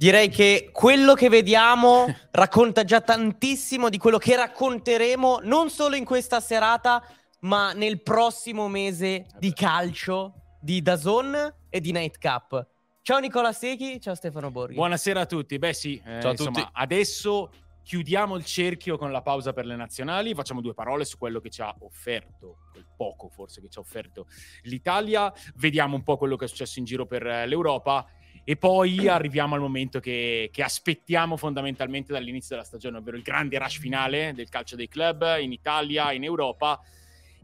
[0.00, 6.06] Direi che quello che vediamo racconta già tantissimo di quello che racconteremo non solo in
[6.06, 7.06] questa serata,
[7.40, 12.66] ma nel prossimo mese di calcio di Dazon e di Nightcap.
[13.02, 14.76] Ciao Nicola Secchi, ciao Stefano Borghi.
[14.76, 15.58] Buonasera a tutti.
[15.58, 16.70] Beh sì, eh, Ciao a insomma, tutti.
[16.72, 17.50] adesso
[17.82, 21.50] chiudiamo il cerchio con la pausa per le nazionali, facciamo due parole su quello che
[21.50, 24.28] ci ha offerto, quel poco forse che ci ha offerto
[24.62, 28.06] l'Italia, vediamo un po' quello che è successo in giro per eh, l'Europa
[28.44, 33.58] e poi arriviamo al momento che, che aspettiamo fondamentalmente dall'inizio della stagione, ovvero il grande
[33.58, 36.80] rush finale del calcio dei club in Italia, in Europa.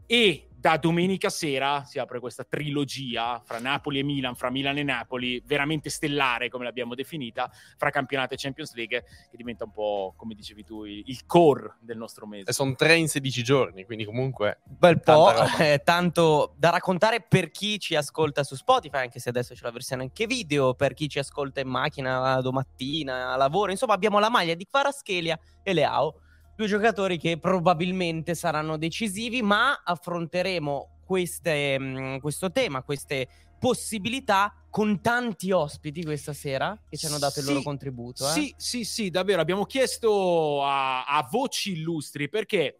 [0.05, 4.83] E da domenica sera si apre questa trilogia fra Napoli e Milan, fra Milan e
[4.83, 10.15] Napoli, veramente stellare come l'abbiamo definita, fra campionato e Champions League, che diventa un po',
[10.17, 12.49] come dicevi tu, il, core del nostro mese.
[12.49, 14.61] E sono tre in 16 giorni, quindi comunque...
[14.63, 19.53] bel po', eh, tanto da raccontare per chi ci ascolta su Spotify, anche se adesso
[19.53, 23.93] c'è la versione anche video, per chi ci ascolta in macchina domattina, a lavoro, insomma
[23.93, 26.21] abbiamo la maglia di Kvaratskhelia e Leao,
[26.57, 33.27] due giocatori che probabilmente saranno decisivi, ma affronteremo queste, mh, questo tema, queste
[33.59, 38.27] possibilità con tanti ospiti questa sera che ci hanno dato il Sì, loro contributo.
[38.27, 38.31] eh.
[38.31, 39.39] Sì, sì, sì, davvero.
[39.39, 42.79] Abbiamo chiesto a, a voci illustri perché,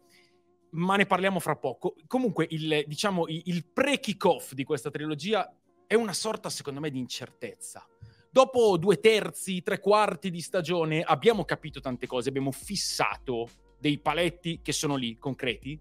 [0.70, 1.94] ma ne parliamo fra poco.
[2.08, 5.48] Comunque, il, diciamo, il, il pre-kick-off di questa trilogia
[5.86, 7.86] è una sorta, secondo me, di incertezza.
[8.28, 13.48] Dopo due terzi, tre quarti di stagione abbiamo capito tante cose, abbiamo fissato
[13.78, 15.78] dei paletti che sono lì, concreti.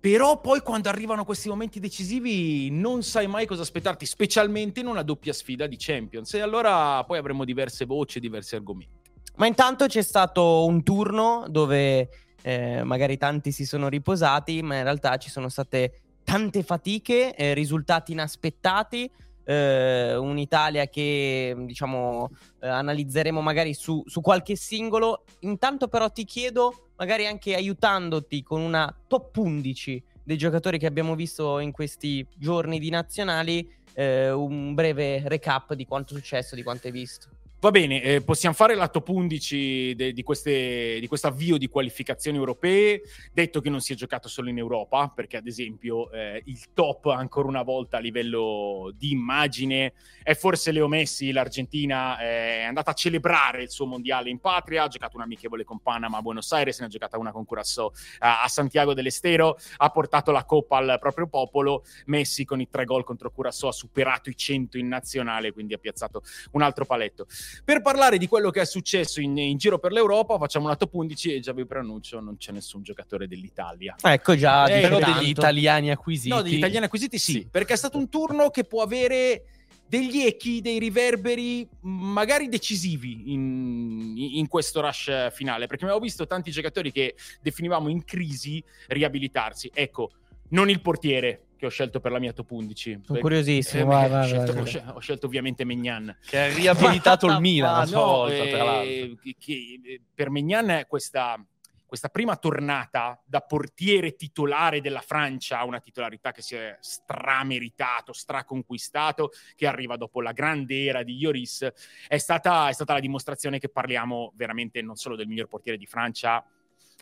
[0.00, 5.02] Però poi quando arrivano questi momenti decisivi non sai mai cosa aspettarti, specialmente in una
[5.02, 6.34] doppia sfida di Champions.
[6.34, 8.92] E allora poi avremo diverse voci, diversi argomenti.
[9.36, 12.08] Ma intanto c'è stato un turno dove
[12.42, 17.54] eh, magari tanti si sono riposati, ma in realtà ci sono state tante fatiche, eh,
[17.54, 19.10] risultati inaspettati.
[19.44, 25.24] Eh, Un'Italia che diciamo eh, analizzeremo magari su, su qualche singolo.
[25.40, 31.14] Intanto, però, ti chiedo, magari anche aiutandoti con una top 11 dei giocatori che abbiamo
[31.14, 36.62] visto in questi giorni di nazionali, eh, un breve recap di quanto è successo, di
[36.62, 37.28] quanto hai visto.
[37.64, 42.36] Va bene, eh, possiamo fare la top 11 de- di, di questo avvio di qualificazioni
[42.36, 43.00] europee,
[43.32, 47.06] detto che non si è giocato solo in Europa, perché ad esempio eh, il top
[47.06, 52.90] ancora una volta a livello di immagine è forse Leo Messi, l'Argentina eh, è andata
[52.90, 56.52] a celebrare il suo mondiale in patria, ha giocato un amichevole con Panama a Buenos
[56.52, 60.98] Aires, ne ha giocata una con Curaçao a Santiago dell'Estero, ha portato la coppa al
[61.00, 65.50] proprio popolo, Messi con i tre gol contro Curaçao ha superato i 100 in nazionale,
[65.52, 66.20] quindi ha piazzato
[66.50, 67.26] un altro paletto.
[67.64, 70.94] Per parlare di quello che è successo in, in giro per l'Europa, facciamo una top
[70.94, 73.94] 11 e già vi preannuncio, non c'è nessun giocatore dell'Italia.
[74.00, 76.28] Ecco già, Eh, Però degli italiani acquisiti...
[76.28, 77.48] No, degli italiani acquisiti sì, Sì.
[77.50, 79.44] perché è stato un turno che può avere
[79.86, 86.50] degli echi, dei riverberi magari decisivi in, in questo rush finale, perché abbiamo visto tanti
[86.50, 89.70] giocatori che definivamo in crisi riabilitarsi.
[89.72, 90.10] Ecco,
[90.50, 93.00] non il portiere che ho scelto per la mia top 11.
[93.04, 94.66] Sono curiosissimo, Eh, vai, vai, ho, scelto, vai, ho vai.
[94.66, 96.16] scel- ho scelto ovviamente Megnan.
[96.24, 98.34] Che ha riabilitato il Milan Ma a sua No, volta,
[98.82, 101.42] eh, che- che, per Megnan questa,
[101.86, 109.30] questa prima tornata da portiere titolare della Francia, una titolarità che si è strameritato, straconquistato,
[109.54, 111.66] che arriva dopo la grande era di Lloris,
[112.06, 115.86] è stata, è stata la dimostrazione che parliamo veramente non solo del miglior portiere di
[115.86, 116.44] Francia,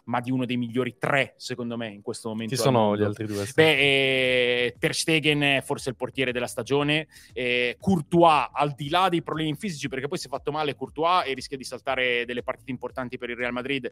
[0.05, 2.55] ma di uno dei migliori tre, secondo me, in questo momento.
[2.55, 3.47] Chi sono gli altri due?
[3.55, 3.79] Beh,
[4.65, 9.23] eh, Ter Stegen è forse il portiere della stagione, eh, Courtois al di là dei
[9.23, 12.71] problemi fisici perché poi si è fatto male Courtois e rischia di saltare delle partite
[12.71, 13.91] importanti per il Real Madrid,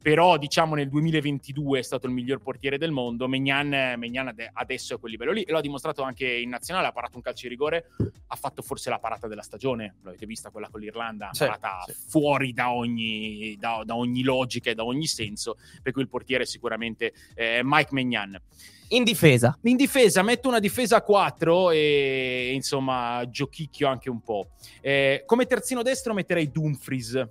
[0.00, 3.68] però diciamo nel 2022 è stato il miglior portiere del mondo, Megnan,
[3.98, 6.88] Maignan ade- adesso è a quel livello lì e lo ha dimostrato anche in nazionale,
[6.88, 7.86] ha parato un calcio di rigore,
[8.26, 11.92] ha fatto forse la parata della stagione, l'avete vista quella con l'Irlanda, Sì, parata sì.
[12.08, 15.51] fuori da ogni, da- da ogni logica e da ogni senso,
[15.82, 18.40] per cui il portiere è sicuramente eh, Mike Megnan.
[18.88, 19.58] In difesa.
[19.62, 24.50] In difesa metto una difesa a 4 e insomma giochicchio anche un po'.
[24.82, 27.26] Eh, come terzino destro metterei Dumfries.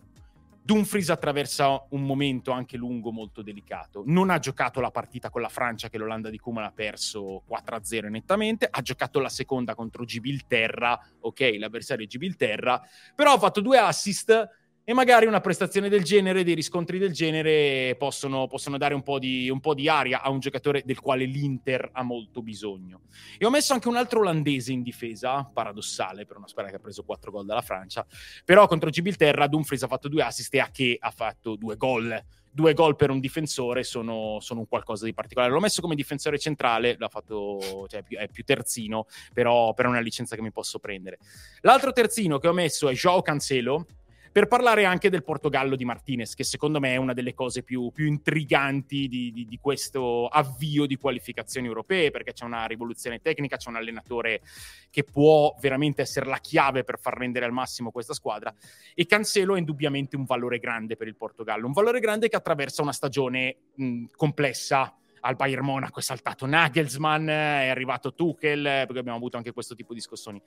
[0.64, 4.04] Dumfries attraversa un momento anche lungo molto delicato.
[4.06, 8.10] Non ha giocato la partita con la Francia che l'Olanda di Koeman ha perso 4-0
[8.10, 12.82] nettamente, ha giocato la seconda contro Gibilterra, ok, l'avversario è Gibilterra,
[13.16, 14.50] però ha fatto due assist
[14.92, 19.20] e magari una prestazione del genere, dei riscontri del genere possono, possono dare un po,
[19.20, 23.04] di, un po' di aria a un giocatore del quale l'Inter ha molto bisogno.
[23.38, 26.82] E ho messo anche un altro olandese in difesa, paradossale per una squadra che ha
[26.82, 28.06] preso 4 gol dalla Francia,
[28.44, 32.22] però contro Gibilterra Dumfries ha fatto due assist e Ake ha fatto due gol.
[32.54, 35.54] Due gol per un difensore sono, sono un qualcosa di particolare.
[35.54, 40.02] L'ho messo come difensore centrale, l'ha fatto, cioè, è più- terzino, però, però è una
[40.02, 41.18] licenza che mi posso prendere.
[41.62, 43.86] L'altro terzino che ho messo è Joao Cancelo,
[44.32, 47.92] per parlare anche del Portogallo di Martinez, che secondo me è una delle cose più,
[47.92, 53.58] più intriganti di, di, di, questo avvio di qualificazioni europee, perché c'è una rivoluzione tecnica,
[53.58, 54.42] c'è un allenatore
[54.90, 58.54] che può veramente essere la chiave per far rendere al massimo questa squadra,
[58.96, 62.82] e Cancelo è indubbiamente un valore grande per il Portogallo, un valore grande che attraversa
[62.82, 69.18] una stagione mh, complessa, al Bayern Monaco è saltato Nagelsmann, è arrivato Tuchel, perché abbiamo
[69.18, 70.42] avuto anche questo tipo di scossoni.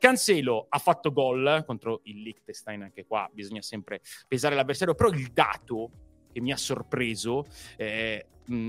[0.00, 5.28] Cancelo ha fatto gol contro il Liechtenstein, anche qua bisogna sempre pesare l'avversario, però il
[5.30, 5.90] dato
[6.32, 7.44] che mi ha sorpreso,
[7.76, 8.26] eh,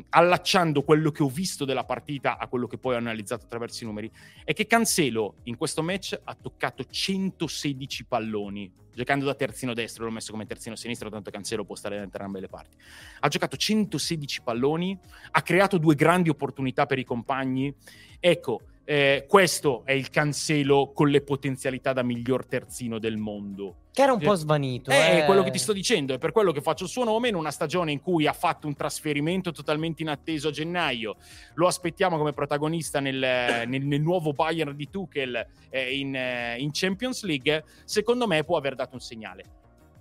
[0.10, 3.88] allacciando quello che ho visto della partita a quello che poi ho analizzato attraverso i
[3.88, 4.12] numeri,
[4.44, 10.12] è che Cancelo in questo match ha toccato 116 palloni, giocando da terzino destro, l'ho
[10.12, 12.76] messo come terzino sinistro, tanto Cancelo può stare da entrambe le parti.
[13.22, 15.00] Ha giocato 116 palloni,
[15.32, 17.74] ha creato due grandi opportunità per i compagni.
[18.20, 23.84] Ecco, eh, questo è il Cancelo con le potenzialità da miglior terzino del mondo.
[23.94, 24.92] Che era un po' svanito.
[24.92, 25.26] È eh.
[25.26, 27.52] quello che ti sto dicendo, è per quello che faccio il suo nome in una
[27.52, 31.16] stagione in cui ha fatto un trasferimento totalmente inatteso a gennaio.
[31.54, 36.72] Lo aspettiamo come protagonista nel, nel, nel nuovo Bayern di Tuchel eh, in, eh, in
[36.74, 37.64] Champions League.
[37.86, 39.44] Secondo me può aver dato un segnale.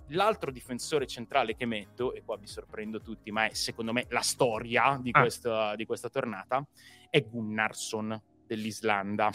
[0.07, 4.19] L'altro difensore centrale che metto, e qua vi sorprendo tutti, ma è secondo me la
[4.19, 5.21] storia di, Ah.
[5.21, 6.61] questa, di questa tornata,
[7.09, 8.21] è Gunnarsson
[8.55, 9.29] dell'Islanda.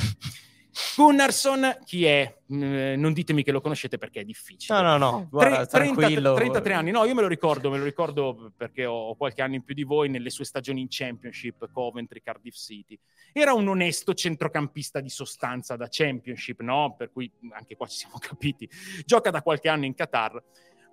[0.95, 2.37] Gunnarsson chi è?
[2.53, 4.79] Mm, non ditemi che lo conoscete perché è difficile.
[4.79, 6.35] No, no, no, guarda, Tre- 30 tranquillo.
[6.35, 9.63] 33 anni, no, io me lo ricordo, me lo ricordo perché ho qualche anno in
[9.63, 12.99] più di voi nelle sue stagioni in Championship, Coventry, Cardiff City.
[13.33, 16.95] Era un onesto centrocampista di sostanza da Championship, no?
[16.97, 18.69] Per cui anche qua ci siamo capiti.
[19.07, 20.43] Gioca da qualche anno in Qatar.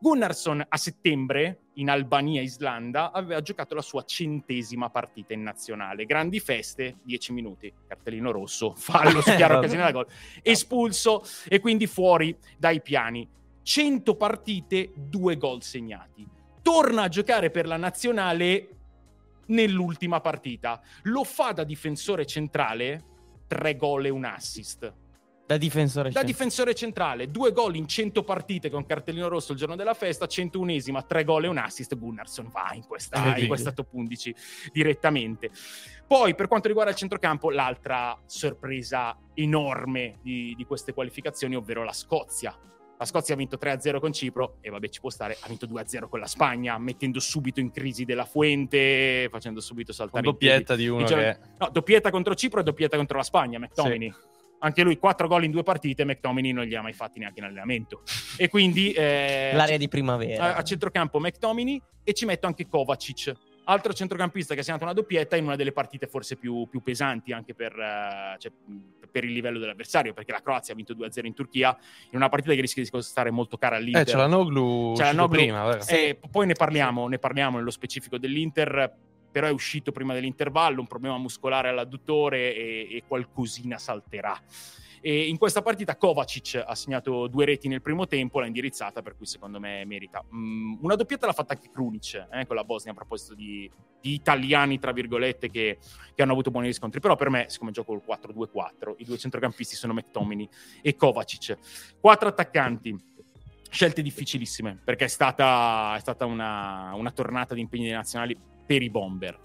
[0.03, 6.03] Gunnarsson a settembre in Albania, Islanda, aveva giocato la sua centesima partita in nazionale.
[6.03, 9.59] Grandi feste, 10 minuti, cartellino rosso, fallo su chiara Vabbè.
[9.59, 10.07] occasione da gol,
[10.41, 13.25] espulso e quindi fuori dai piani.
[13.61, 16.27] 100 partite, 2 gol segnati.
[16.61, 18.75] Torna a giocare per la nazionale
[19.45, 20.81] nell'ultima partita.
[21.03, 23.05] Lo fa da difensore centrale,
[23.47, 24.93] 3 gol e un assist.
[25.45, 26.25] Da difensore Da centrale.
[26.25, 31.05] difensore centrale, due gol in 100 partite con cartellino rosso il giorno della festa, 101esima,
[31.05, 31.97] tre gol e un assist.
[31.97, 34.33] Gunnarsson va in questa, in questa top 11
[34.71, 35.49] direttamente.
[36.07, 41.93] Poi, per quanto riguarda il centrocampo, l'altra sorpresa enorme di, di queste qualificazioni, ovvero la
[41.93, 42.57] Scozia.
[42.97, 46.07] La Scozia ha vinto 3-0 con Cipro e vabbè ci può stare, ha vinto 2-0
[46.07, 50.75] con la Spagna, mettendo subito in crisi della Fuente, facendo subito Con saltare piedi doppietta
[50.75, 51.37] di uno che...
[51.57, 54.13] No, doppietta contro Cipro e doppietta contro la Spagna, McTominay.
[54.63, 57.45] Anche lui 4 gol in due partite, McTominay non li ha mai fatti neanche in
[57.45, 58.03] allenamento.
[58.37, 60.55] E quindi eh, L'area di a, primavera.
[60.55, 63.33] a centrocampo McTominay e ci metto anche Kovacic,
[63.65, 67.33] altro centrocampista che ha segnato una doppietta in una delle partite forse più, più pesanti
[67.33, 68.53] anche per, eh, cioè,
[69.11, 71.77] per il livello dell'avversario, perché la Croazia ha vinto 2-0 in Turchia,
[72.11, 74.01] in una partita che rischia di costare molto cara all'Inter.
[74.01, 75.85] Eh, c'è la Noglu C'è la Noglu- prima, vero?
[75.87, 78.95] Eh, poi ne parliamo, ne parliamo nello specifico dell'Inter,
[79.33, 84.39] però è uscito prima dell'intervallo, un problema muscolare all'adduttore e, e qualcosina salterà.
[85.05, 89.17] E in questa partita Kovacic ha segnato due reti nel primo tempo, l'ha indirizzata, per
[89.17, 90.23] cui secondo me merita.
[90.33, 93.69] Mm, una doppietta l'ha fatta anche Krunic eh, con la Bosnia a proposito di,
[93.99, 95.77] di italiani, tra virgolette, che,
[96.15, 97.01] che hanno avuto buoni riscontri.
[97.01, 100.47] Però per me, siccome gioco il 4-2-4, i due centrocampisti sono McTominay
[100.81, 101.57] e Kovacic.
[101.99, 102.97] Quattro attaccanti
[103.73, 108.89] scelte difficilissime perché è stata, è stata una, una tornata di impegni nazionali per i
[108.89, 109.37] bomber.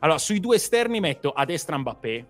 [0.00, 2.26] Allora, sui due esterni metto a destra Mbappé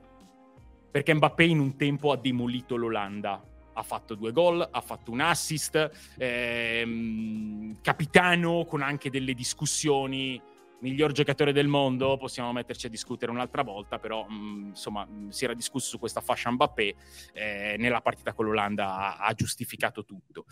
[0.90, 3.40] perché Mbappé in un tempo ha demolito l'Olanda.
[3.72, 10.42] Ha fatto due gol, ha fatto un assist, ehm, capitano con anche delle discussioni.
[10.80, 15.44] Miglior giocatore del mondo, possiamo metterci a discutere un'altra volta, però mh, insomma mh, si
[15.44, 16.94] era discusso su questa fascia Mbappé,
[17.34, 20.46] eh, nella partita con l'Olanda ha, ha giustificato tutto.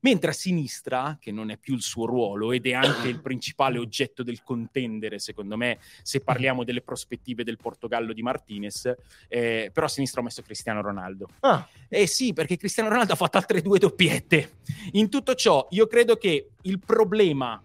[0.00, 3.78] Mentre a sinistra, che non è più il suo ruolo ed è anche il principale
[3.78, 8.92] oggetto del contendere, secondo me, se parliamo delle prospettive del Portogallo di Martinez,
[9.28, 11.28] eh, però a sinistra ho messo Cristiano Ronaldo.
[11.40, 14.56] Ah, Eh sì, perché Cristiano Ronaldo ha fatto altre due doppiette.
[14.92, 17.62] In tutto ciò, io credo che il problema,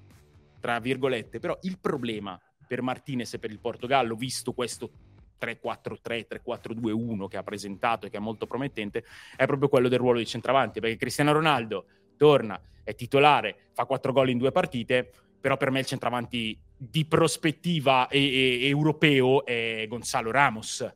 [0.59, 4.91] tra virgolette, però il problema per Martinez e per il Portogallo, visto questo
[5.39, 9.03] 3-4-3, 3-4-2-1 che ha presentato e che è molto promettente,
[9.35, 11.85] è proprio quello del ruolo di centravanti, perché Cristiano Ronaldo
[12.17, 17.05] torna, è titolare, fa 4 gol in due partite, però per me il centravanti di
[17.05, 20.87] prospettiva e- e- europeo è Gonzalo Ramos.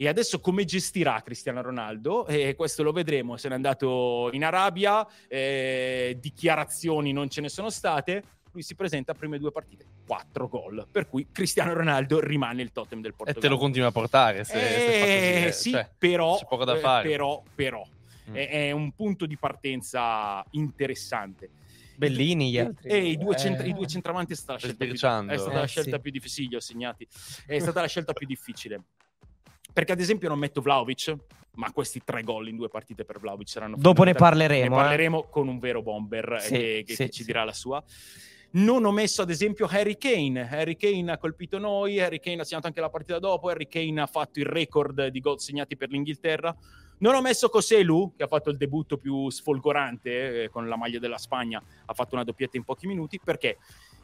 [0.00, 2.24] E adesso come gestirà Cristiano Ronaldo?
[2.28, 3.36] Eh, questo lo vedremo.
[3.36, 8.22] Se n'è andato in Arabia, eh, dichiarazioni non ce ne sono state.
[8.52, 10.86] Lui si presenta a prime due partite, quattro gol.
[10.90, 13.40] Per cui Cristiano Ronaldo rimane il totem del E Portogallo.
[13.42, 15.52] te lo continui a portare se, se Eh, così, eh.
[15.52, 17.08] sì, Cioè, però, c'è poco da eh, fare.
[17.08, 17.84] però, però
[18.30, 18.34] Mm.
[18.34, 21.48] è, è un punto di partenza interessante.
[21.96, 22.88] Bellini gli altri.
[22.90, 23.70] E i due, centra- Eh.
[23.70, 26.00] i due centravanti è stata la scelta, più, è stata Eh, la scelta sì.
[26.02, 26.44] più difficile.
[26.44, 27.08] Sì, li ho segnati.
[27.46, 28.82] È stata la scelta più difficile.
[29.72, 31.16] Perché, ad esempio, non metto Vlaovic,
[31.54, 34.74] ma questi tre gol in due partite per Vlaovic saranno Dopo ne parleremo.
[34.76, 34.84] Ne eh.
[34.84, 37.24] parleremo con un vero bomber eh, Sì, che, che- sì, che ci sì.
[37.24, 37.82] dirà la sua.
[38.50, 40.48] Non ho messo ad esempio Harry Kane.
[40.48, 44.00] Harry Kane ha colpito noi, Harry Kane ha segnato anche la partita dopo, Harry Kane
[44.00, 46.56] ha fatto il record di gol segnati per l'Inghilterra.
[47.00, 50.98] Non ho messo Coselu, che ha fatto il debutto più sfolgorante eh, con la maglia
[50.98, 53.58] della Spagna, ha fatto una doppietta in pochi minuti, perché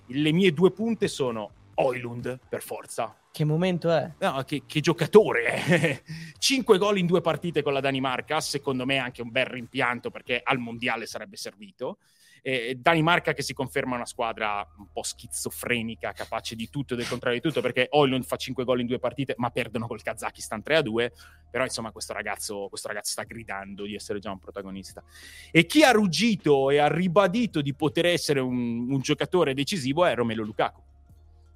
[0.08, 3.16] le mie due punte sono Oilund, per forza.
[3.32, 4.12] Che momento è?
[4.18, 6.02] No, che, che giocatore!
[6.38, 10.40] 5 gol in due partite con la Danimarca, secondo me anche un bel rimpianto perché
[10.44, 11.98] al mondiale sarebbe servito.
[12.46, 17.08] Eh, Danimarca che si conferma una squadra un po' schizofrenica, capace di tutto e del
[17.08, 20.62] contrario di tutto, perché Oilund fa 5 gol in due partite, ma perdono col Kazakistan
[20.62, 21.10] 3-2.
[21.50, 25.02] Però insomma questo ragazzo, questo ragazzo sta gridando di essere già un protagonista.
[25.50, 30.14] E chi ha ruggito e ha ribadito di poter essere un, un giocatore decisivo è
[30.14, 30.82] Romelu Lukaku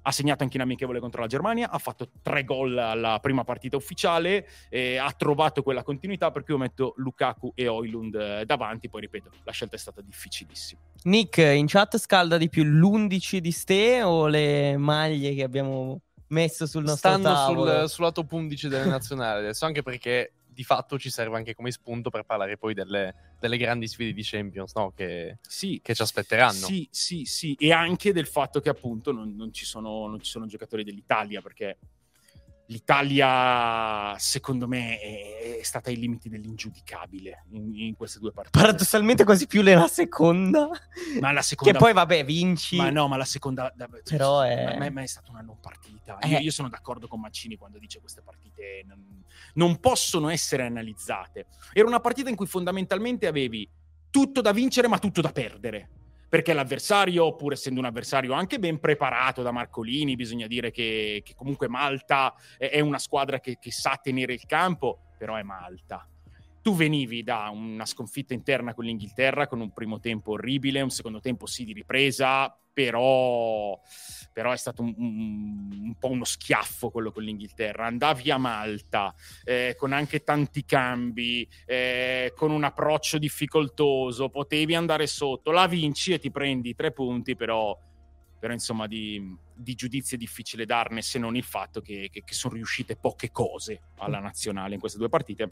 [0.01, 3.75] ha segnato anche in amichevole contro la Germania, ha fatto tre gol alla prima partita
[3.75, 8.89] ufficiale, eh, ha trovato quella continuità per cui io metto Lukaku e Oilund eh, davanti,
[8.89, 10.81] poi ripeto, la scelta è stata difficilissima.
[11.03, 16.65] Nick, in chat scalda di più l'11 di Ste o le maglie che abbiamo messo
[16.65, 17.79] sul nostro Stanno tavolo?
[17.79, 21.71] sul, sul lato 11 delle nazionali adesso, anche perché di fatto ci serve anche come
[21.71, 24.91] spunto per parlare poi delle, delle grandi sfide di Champions no?
[24.93, 26.51] che, Sì, che ci aspetteranno.
[26.51, 30.29] Sì, sì, sì, e anche del fatto che appunto non, non ci, sono, non ci
[30.29, 31.77] sono giocatori dell'Italia, perché
[32.69, 38.57] l'Italia secondo me è, è stata ai limiti dell'ingiudicabile in, in queste due partite.
[38.59, 40.69] Paradossalmente quasi più la seconda.
[41.19, 41.73] Ma la seconda...
[41.73, 42.75] Che poi vabbè, vinci.
[42.77, 43.71] Ma no, ma la seconda...
[43.75, 46.19] da- Però è- Ma, ma- ma è stata una non partita.
[46.19, 46.27] Eh.
[46.29, 49.23] Io, io sono d'accordo con Mancini quando dice queste partite non,
[49.55, 51.47] non possono essere analizzate.
[51.73, 53.67] Era una partita in cui fondamentalmente avevi
[54.11, 55.89] tutto da vincere ma tutto da perdere.
[56.29, 61.33] Perché l'avversario, pur essendo un avversario anche ben preparato da Marcolini, bisogna dire che, che
[61.33, 66.07] comunque Malta è una squadra che, che sa tenere il campo, però è Malta.
[66.69, 71.19] Tu venivi da una sconfitta interna con l'Inghilterra, con un primo tempo orribile, un secondo
[71.19, 73.79] tempo sì di ripresa, però,
[74.31, 77.87] però è stato un, un- un po' uno schiaffo quello con l'Inghilterra.
[77.87, 79.11] Andavi a Malta
[79.45, 86.13] eh, con anche tanti cambi, eh, con un approccio difficoltoso, potevi andare sotto, la vinci
[86.13, 87.75] e ti prendi tre punti, però,
[88.37, 92.33] però insomma di, di giudizio è difficile darne se non il fatto che, che- che
[92.35, 95.51] sono riuscite poche cose alla nazionale in queste due partite.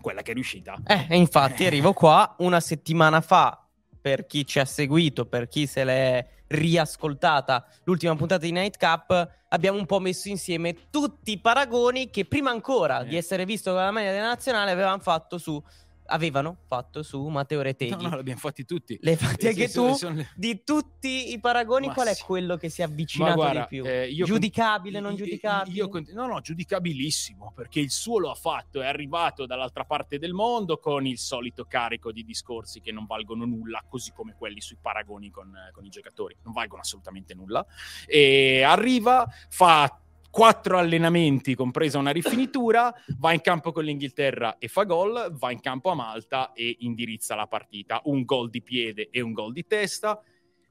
[0.00, 0.76] Quella che è riuscita.
[0.86, 3.66] Eh, e infatti arrivo qua una settimana fa,
[4.00, 9.30] per chi ci ha seguito, per chi se l'è riascoltata l'ultima puntata di Night Cup,
[9.48, 13.06] abbiamo un po' messo insieme tutti i paragoni che prima ancora Eh.
[13.06, 15.62] di essere visto con la maglia della nazionale avevano fatto su
[16.06, 18.02] avevano fatto su Matteo Reteghi.
[18.02, 18.98] No, no, l'abbiamo fatti tutti.
[19.00, 19.96] Le hai fatti anche tu?
[20.12, 22.22] le- Di tutti i paragoni, Ma qual è sì.
[22.24, 23.84] quello che si è avvicinato guarda, di più?
[23.86, 25.76] eh, io con- giudicabile, non giudicabile?
[25.76, 30.18] io con- no, no, giudicabilissimo, perché il suo lo ha fatto, è arrivato dall'altra parte
[30.18, 34.60] del mondo con il solito carico di discorsi che non valgono nulla, così come quelli
[34.60, 37.64] sui paragoni con, eh, con i giocatori, non valgono assolutamente nulla.
[38.06, 39.98] E arriva, fa
[40.34, 45.60] quattro allenamenti, compresa una rifinitura, va in campo con l'Inghilterra e fa gol, va in
[45.60, 48.00] campo a Malta e indirizza la partita.
[48.06, 50.20] Un gol di piede e un gol di testa.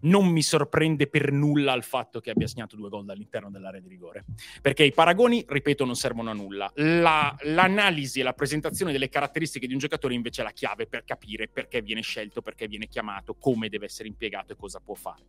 [0.04, 3.88] Non mi sorprende per nulla il fatto che abbia segnato due gol all'interno dell'area di
[3.88, 4.26] rigore,
[4.62, 6.72] perché i paragoni, ripeto, non servono a nulla.
[6.76, 11.04] La- l'analisi e la presentazione delle caratteristiche di un giocatore invece è la chiave per
[11.04, 15.24] capire perché viene scelto, perché viene chiamato, come deve essere impiegato e cosa può fare.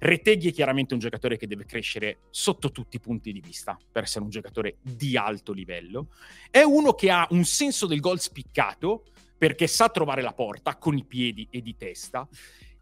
[0.00, 4.04] Reteghi è chiaramente un giocatore che deve crescere sotto tutti i punti di vista per
[4.04, 6.08] essere un giocatore di alto livello.
[6.50, 9.04] È uno che ha un senso del gol spiccato
[9.36, 12.28] perché sa trovare la porta con i piedi e di testa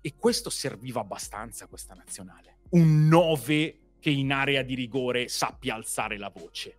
[0.01, 2.57] e questo serviva abbastanza a questa nazionale.
[2.71, 6.77] Un 9 che in area di rigore sappia alzare la voce.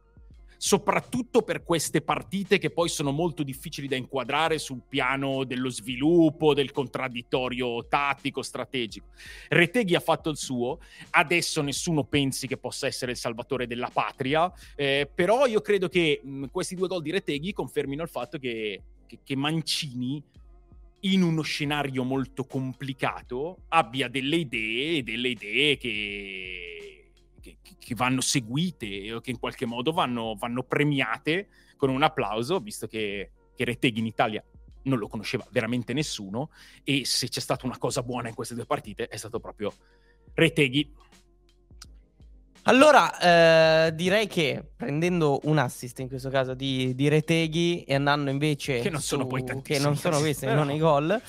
[0.57, 6.53] Soprattutto per queste partite che poi sono molto difficili da inquadrare sul piano dello sviluppo,
[6.53, 9.07] del contraddittorio tattico, strategico.
[9.49, 10.77] Reteghi ha fatto il suo,
[11.11, 16.21] adesso nessuno pensi che possa essere il salvatore della patria, eh, però io credo che
[16.23, 20.23] mh, questi due gol di Reteghi confermino il fatto che, che- che Mancini
[21.01, 29.13] in uno scenario molto complicato abbia delle idee delle idee che, che- che vanno seguite
[29.13, 33.99] o che in qualche modo vanno, vanno premiate con un applauso, visto che, che Reteghi
[33.99, 34.43] in Italia
[34.83, 36.49] non lo conosceva veramente nessuno
[36.83, 39.73] e se c'è stata una cosa buona in queste due partite è stato proprio
[40.33, 40.93] Reteghi.
[42.63, 48.29] Allora, eh, direi che prendendo un assist in questo caso di, di Reteghi e andando
[48.29, 50.63] invece Che non sono su- poi che tantissimi non sono questi, però.
[50.63, 51.19] non i gol,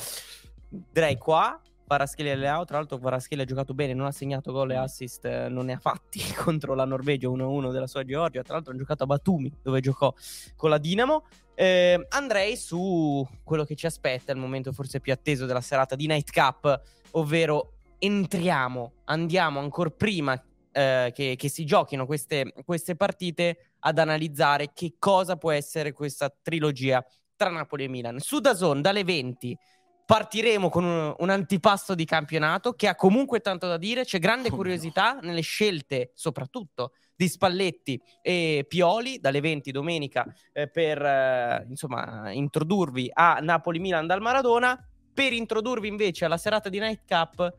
[0.69, 1.59] direi qua
[1.93, 2.65] Kvaratskhelia Leao.
[2.65, 5.75] Tra l'altro, Kvaratskhelia ha giocato bene, non ha segnato gol e assist, eh, non ne
[5.75, 8.43] ha fatti contro la Norvegia 1-1 della sua Georgia.
[8.43, 10.13] Tra l'altro, ha giocato a Batumi, dove giocò
[10.57, 11.25] con la Dinamo.
[11.55, 16.07] Eh, andrei su quello che ci aspetta, il momento forse più atteso della serata di
[16.07, 16.81] Night Cup,
[17.13, 24.73] ovvero entriamo, andiamo ancora prima eh, che, che, si giochino queste, queste partite ad analizzare
[24.73, 27.05] che cosa può essere questa trilogia
[27.37, 28.19] tra Napoli e Milan.
[28.19, 29.57] Su Dazon dalle 20
[30.05, 34.49] partiremo con un, un, antipasto di campionato che ha comunque tanto da dire, c'è grande
[34.49, 35.21] oh curiosità no.
[35.23, 43.11] nelle scelte soprattutto di Spalletti e Pioli dalle 20 domenica eh, per eh, insomma introdurvi
[43.13, 44.79] a Napoli-Milan dal Maradona
[45.15, 47.57] per introdurvi invece alla serata di Night Cup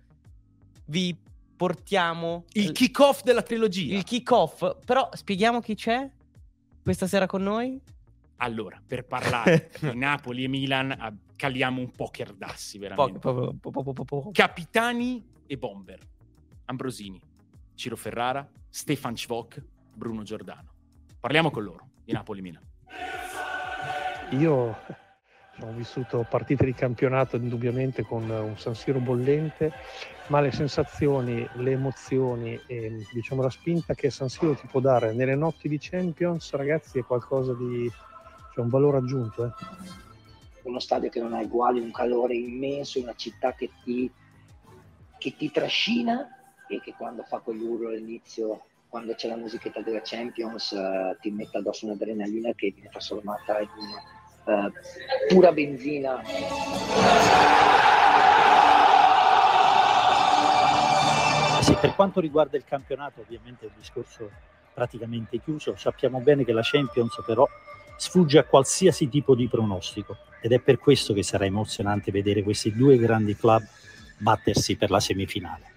[0.85, 1.17] vi
[1.63, 3.95] portiamo il kick-off della trilogia.
[3.95, 6.09] Il kick-off, però spieghiamo chi c'è
[6.81, 7.79] questa sera con noi?
[8.37, 13.19] Allora, per parlare di Napoli e Milan, caliamo un poker d'assi, veramente.
[13.19, 15.99] Po- po- po- Capitani e bomber.
[16.65, 17.21] Ambrosini,
[17.75, 20.69] Ciro Ferrara, Stefan Cvok, Bruno Giordano.
[21.17, 22.63] Parliamo con loro di Napoli e Milan.
[24.31, 24.75] Io
[25.61, 29.71] ho vissuto partite di campionato indubbiamente con un San Siro bollente,
[30.27, 35.13] ma le sensazioni, le emozioni e diciamo la spinta che San Siro ti può dare
[35.13, 37.91] nelle notti di Champions, ragazzi, è qualcosa di
[38.53, 39.45] c'è un valore aggiunto.
[39.45, 39.51] Eh.
[40.63, 44.09] Uno stadio che non ha uguali, un calore immenso, una città che ti,
[45.17, 46.27] che ti trascina
[46.67, 51.31] e che quando fa quegli urlo all'inizio, quando c'è la musichetta della Champions, uh, ti
[51.31, 53.67] mette addosso un'adrenalina che viene trasformata in
[55.29, 56.21] pura benzina.
[61.61, 64.29] Sì, per quanto riguarda il campionato, ovviamente il discorso
[64.73, 65.75] praticamente chiuso.
[65.77, 67.47] Sappiamo bene che la Champions però
[67.95, 72.73] sfugge a qualsiasi tipo di pronostico ed è per questo che sarà emozionante vedere questi
[72.73, 73.63] due grandi club
[74.17, 75.72] battersi per la semifinale.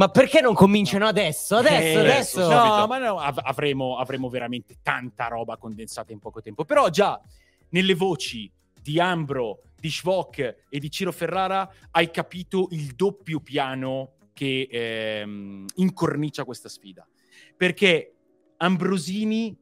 [0.00, 1.56] Ma perché non cominciano adesso?
[1.56, 2.48] Adesso, eh, adesso.
[2.48, 6.64] No, ma no, av- avremo, avremo veramente tanta roba condensata in poco tempo.
[6.64, 7.20] Però già
[7.68, 10.38] nelle voci di Ambro, di Schwok
[10.70, 17.06] e di Ciro Ferrara hai capito il doppio piano che ehm, incornicia questa sfida.
[17.54, 18.14] Perché
[18.56, 19.54] Ambrosini,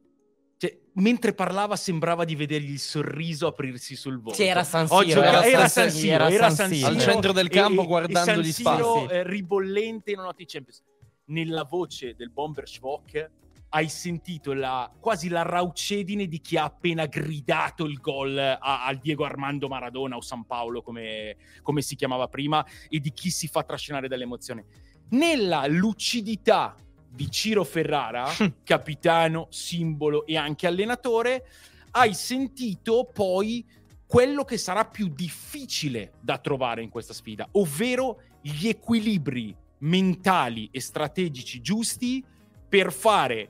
[0.99, 4.39] mentre parlava sembrava di vedergli il sorriso aprirsi sul volto.
[4.39, 4.99] Sì, era San Siro.
[4.99, 6.87] Oggi, era, era, San Siro, era, era San Siro.
[6.87, 9.13] Al centro del campo e, guardando e gli spazi.
[9.13, 10.83] Eh, ribollente in una notte Champions.
[11.25, 13.31] Nella voce del bomber Schwok
[13.69, 19.25] hai sentito la, quasi la raucedine di chi ha appena gridato il gol al Diego
[19.25, 23.63] Armando Maradona o San Paolo come, come si chiamava prima e di chi si fa
[23.63, 24.65] trascinare dall'emozione.
[25.09, 26.75] Nella lucidità
[27.09, 28.27] di Ciro Ferrara,
[28.63, 31.45] capitano, simbolo e anche allenatore,
[31.91, 33.65] hai sentito poi
[34.05, 40.79] quello che sarà più difficile da trovare in questa sfida, ovvero gli equilibri mentali e
[40.79, 42.23] strategici giusti
[42.67, 43.49] per fare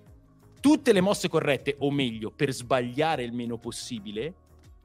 [0.59, 4.33] tutte le mosse corrette, o meglio, per sbagliare il meno possibile,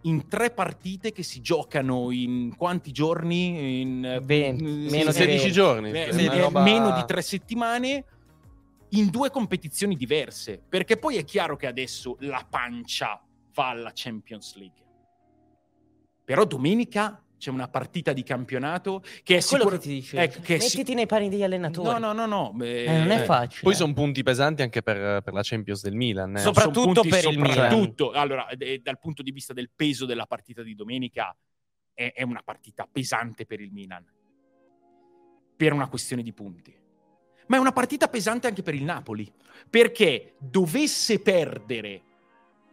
[0.02, 3.80] in tre partite che si giocano in quanti giorni?
[3.80, 5.90] In 20, meno 16 giorni.
[5.90, 6.62] Eh, eh, roba...
[6.62, 8.04] Meno di tre settimane
[8.98, 13.22] in due competizioni diverse, perché poi è chiaro che adesso la pancia
[13.54, 14.82] va alla Champions League.
[16.24, 20.18] Però domenica c'è una partita di campionato che è quello sicur- che ti dice.
[20.18, 21.88] Ecco, Mettiti si- nei panni degli allenatori.
[21.88, 22.64] No, no, no, no.
[22.64, 23.60] Eh, non è facile.
[23.62, 26.36] Poi sono punti pesanti anche per, per la Champions del Milan.
[26.36, 26.40] Eh.
[26.40, 27.94] Soprattutto per soprattutto, il Milan.
[28.14, 31.36] Allora, eh, dal punto di vista del peso della partita di domenica,
[31.92, 34.04] è, è una partita pesante per il Milan.
[35.56, 36.82] Per una questione di punti
[37.46, 39.30] ma è una partita pesante anche per il Napoli,
[39.68, 42.02] perché dovesse perdere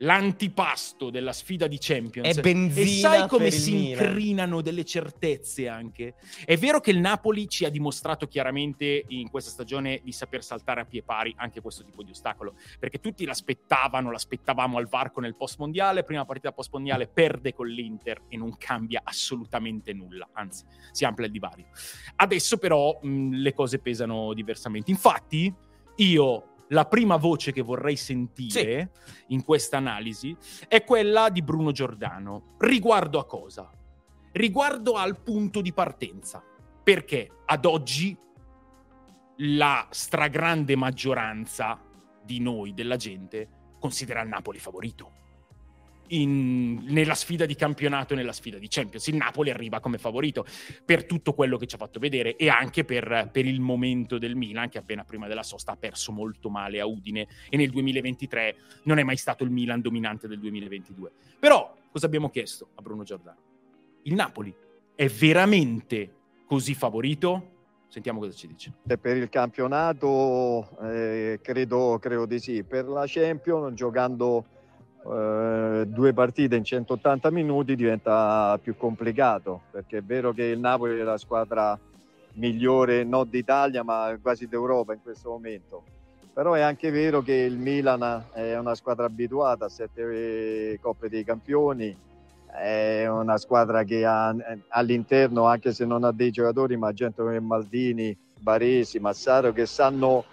[0.02, 2.38] l'antipasto della sfida di Champions.
[2.38, 6.16] È benzina e sai come si incrinano delle certezze anche.
[6.46, 10.82] È vero che il Napoli ci ha dimostrato chiaramente in questa stagione di saper saltare
[10.82, 15.36] a pie pari anche questo tipo di ostacolo, perché tutti l'aspettavano, l'aspettavamo al varco nel
[15.36, 20.66] post mondiale, prima partita post mondiale perde con l'Inter e non cambia assolutamente nulla, anzi
[20.92, 21.68] si amplia il divario.
[22.16, 24.90] Adesso però mh, le cose pesano diversamente.
[24.92, 25.54] Infatti
[25.98, 29.14] io la prima voce che vorrei sentire sì.
[29.28, 30.36] in questa analisi
[30.68, 32.56] è quella di Bruno Giordano.
[32.58, 33.70] Riguardo a cosa?
[34.32, 36.44] Riguardo al punto di partenza.
[36.84, 38.18] Perché ad oggi
[39.38, 41.80] la stragrande maggioranza
[42.24, 45.20] di noi, della gente, considera il Napoli favorito
[46.12, 49.08] in, nella sfida di campionato e nella sfida di Champions.
[49.08, 50.46] Il Napoli arriva come favorito
[50.84, 54.36] per tutto quello che ci ha fatto vedere e anche per, per, il momento del
[54.36, 58.56] Milan che appena prima della sosta ha perso molto male a Udine e nel 2023
[58.84, 61.12] non è mai stato il Milan dominante del 2022.
[61.40, 63.38] Però cosa abbiamo chiesto a Bruno Giordano?
[64.04, 64.54] Il Napoli
[64.96, 66.14] è veramente
[66.46, 67.50] così favorito?
[67.88, 68.74] Sentiamo cosa ci dice.
[68.88, 72.64] E per il campionato eh, credo, credo, di sì.
[72.64, 74.46] Per la Champions, giocando
[75.04, 81.00] eh, due partite in 180 minuti, diventa più complicato, perché è vero che il Napoli
[81.00, 81.78] è la squadra
[82.34, 85.84] migliore non d'Italia, ma quasi d'Europa in questo momento.
[86.34, 91.26] Però è anche vero che il Milan è una squadra abituata a sette Coppe dei
[91.26, 91.96] Campioni,
[92.48, 94.34] è una squadra che ha
[94.70, 100.24] all'interno, anche se non ha dei giocatori, ma gente come Maldini, Baresi, Massaro, che sanno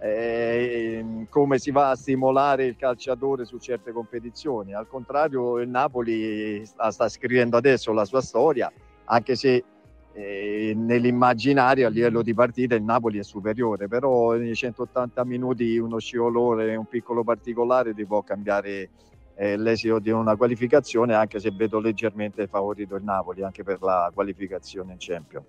[0.00, 4.74] eh, come si va a stimolare il calciatore su certe competizioni.
[4.74, 8.70] Al contrario, il Napoli sta, sta scrivendo adesso la sua storia,
[9.04, 9.64] anche se
[10.12, 15.98] eh, nell'immaginario a livello di partita il Napoli è superiore, però nei 180 minuti uno
[15.98, 18.90] scivolone, un piccolo particolare ti può cambiare
[19.36, 24.10] eh, l'esito di una qualificazione, anche se vedo leggermente favorito il Napoli, anche per la
[24.12, 25.46] qualificazione in Champions.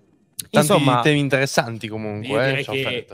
[0.48, 2.60] Tanti Insomma, temi interessanti comunque.
[2.60, 3.06] Eh,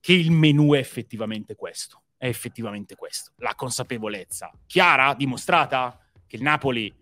[0.00, 2.02] che, il menù è effettivamente questo.
[2.16, 3.32] È effettivamente questo.
[3.36, 6.94] La consapevolezza chiara, dimostrata, che il Napoli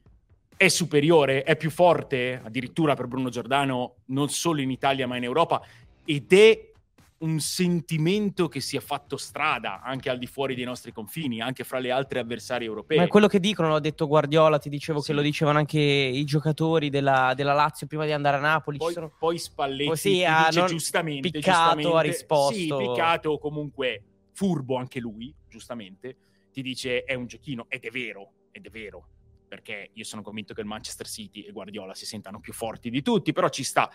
[0.56, 5.24] è superiore, è più forte, addirittura per Bruno Giordano, non solo in Italia ma in
[5.24, 5.64] Europa,
[6.04, 6.72] ed è
[7.18, 11.64] un sentimento che si è fatto strada anche al di fuori dei nostri confini, anche
[11.64, 12.98] fra le altre avversarie europee.
[12.98, 15.06] Ma è quello che dicono, l'ha detto Guardiola, ti dicevo sì.
[15.06, 18.78] che lo dicevano anche i giocatori della, della Lazio prima di andare a Napoli.
[18.78, 19.12] Poi, sono...
[19.18, 22.54] poi Spalletti poi sì, ha, dice giustamente, piccato, giustamente, ha risposto.
[22.54, 24.02] Sì, piccato comunque
[24.32, 26.16] furbo anche lui, giustamente,
[26.52, 29.08] ti dice è un giochino, ed è vero, ed è vero
[29.48, 33.02] perché io sono convinto che il Manchester City e Guardiola si sentano più forti di
[33.02, 33.90] tutti, però ci sta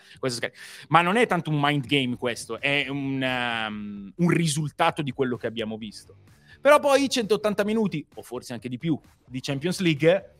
[0.88, 5.36] Ma non è tanto un mind game questo, è un, um, un risultato di quello
[5.36, 6.16] che abbiamo visto.
[6.60, 10.36] Però poi 180 minuti, o forse anche di più, di Champions League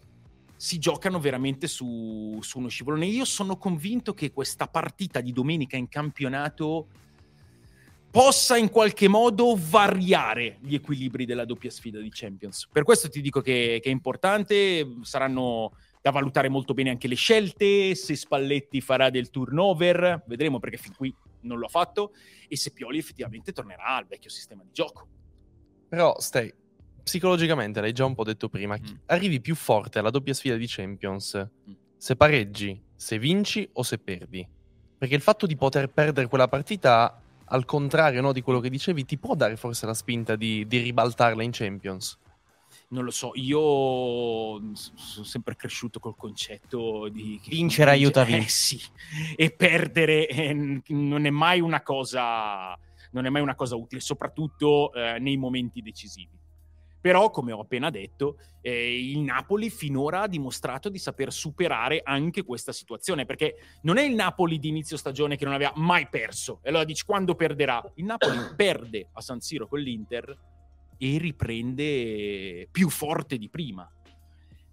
[0.57, 3.07] si giocano veramente su, su uno scivolone.
[3.07, 6.89] Io sono convinto che questa partita di domenica in campionato
[8.15, 12.69] possa in qualche modo variare gli equilibri della doppia sfida di Champions.
[12.71, 17.17] Per questo ti dico che, che, è importante, saranno da valutare molto bene anche le
[17.17, 22.13] scelte, se Spalletti farà del turnover, vedremo perché fin qui non l'ho fatto,
[22.47, 25.09] e se Pioli effettivamente tornerà al vecchio sistema di gioco.
[25.89, 26.55] Però stai,
[27.03, 28.95] psicologicamente, l'hai già un po' detto prima, mm.
[29.07, 31.35] arrivi più forte alla doppia sfida di Champions
[31.69, 31.73] mm.
[31.97, 34.49] se pareggi, se vinci o se perdi.
[34.97, 39.05] Perché il fatto di poter perdere quella partita al contrario no, di quello che dicevi,
[39.05, 42.19] ti può dare forse la spinta di, di ribaltarla in Champions?
[42.89, 48.43] non lo so, io sono sempre cresciuto col concetto di vincere aiuta a vincere.
[48.45, 48.81] Eh, sì,
[49.37, 52.79] e perdere eh, non è mai una cosa
[53.15, 56.37] non è mai una cosa utile, soprattutto eh, nei momenti decisivi.
[57.05, 62.45] Però, come ho appena detto, eh, il Napoli finora ha dimostrato di saper superare anche
[62.45, 66.61] questa situazione, perché non è il Napoli di inizio stagione che non aveva mai perso.
[66.63, 67.85] E allora dici quando perderà?
[67.97, 70.35] Il Napoli perde a San Siro con l'Inter
[70.97, 73.87] e riprende più forte di prima.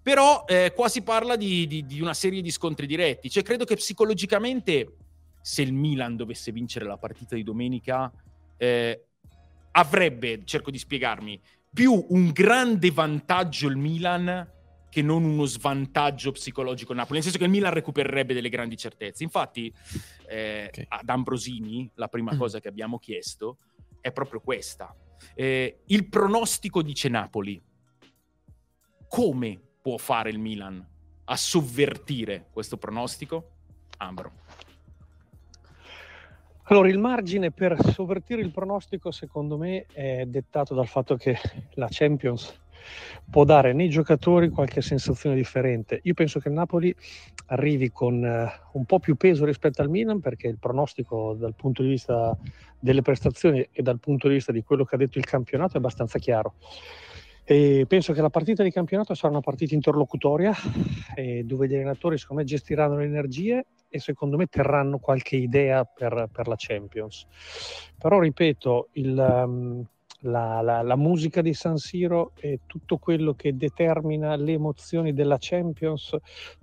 [0.02, 3.30] Però eh, qua si parla di, di, di una serie di scontri diretti.
[3.30, 4.96] Cioè, credo che psicologicamente,
[5.42, 8.10] se il Milan dovesse vincere la partita di domenica,
[8.56, 9.04] eh,
[9.72, 11.42] avrebbe, cerco di spiegarmi,
[11.74, 14.50] più un grande vantaggio il Milan
[14.90, 19.24] che non uno svantaggio psicologico Napoli, nel senso che il Milan recupererebbe delle grandi certezze.
[19.24, 19.74] Infatti,
[20.28, 20.86] eh, okay.
[20.90, 22.38] ad Ambrosini, la prima mm.
[22.38, 23.58] cosa che abbiamo chiesto
[24.02, 24.94] è proprio questa.
[25.34, 27.62] Eh, il pronostico dice Napoli.
[29.08, 30.86] Come può fare il Milan
[31.26, 33.52] a sovvertire questo pronostico?
[33.98, 34.34] Ambro.
[36.72, 41.38] Allora, il margine per sovvertire il pronostico, secondo me, è dettato dal fatto che
[41.74, 42.58] la Champions
[43.30, 46.00] può dare nei giocatori qualche sensazione differente.
[46.04, 46.96] Io penso che il Napoli
[47.48, 51.82] arrivi con uh, un po' più peso rispetto al Milan perché il pronostico dal punto
[51.82, 52.38] di vista
[52.80, 55.78] delle prestazioni e dal punto di vista di quello che ha detto il campionato è
[55.78, 56.54] abbastanza chiaro.
[57.52, 60.54] E penso che la partita di campionato sarà una partita interlocutoria
[61.44, 66.30] dove gli allenatori secondo me gestiranno le energie e secondo me terranno qualche idea per,
[66.32, 67.28] per la Champions.
[67.98, 69.86] Però ripeto, il, um,
[70.22, 75.36] la, la, la, musica di San Siro e tutto quello che determina le emozioni della
[75.38, 76.16] Champions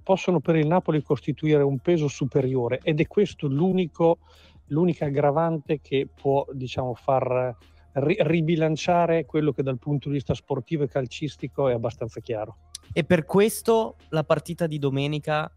[0.03, 4.21] possono per il Napoli costituire un peso superiore ed è questo l'unico,
[4.69, 7.55] l'unica aggravante che può diciamo, far
[8.01, 12.57] ri- ribilanciare quello che dal punto di vista sportivo e calcistico è abbastanza chiaro.
[12.93, 15.51] E per questo la partita di domenica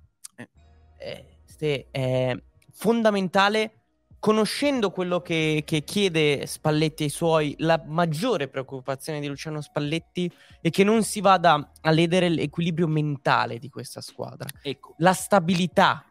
[0.97, 2.37] è, è
[2.71, 3.81] fondamentale
[4.21, 10.69] conoscendo quello che, che, chiede Spalletti ai suoi, la maggiore preoccupazione di Luciano Spalletti è
[10.69, 14.47] che non si vada a ledere l'equilibrio mentale di questa squadra.
[14.61, 14.93] Ecco.
[14.97, 16.05] La stabilità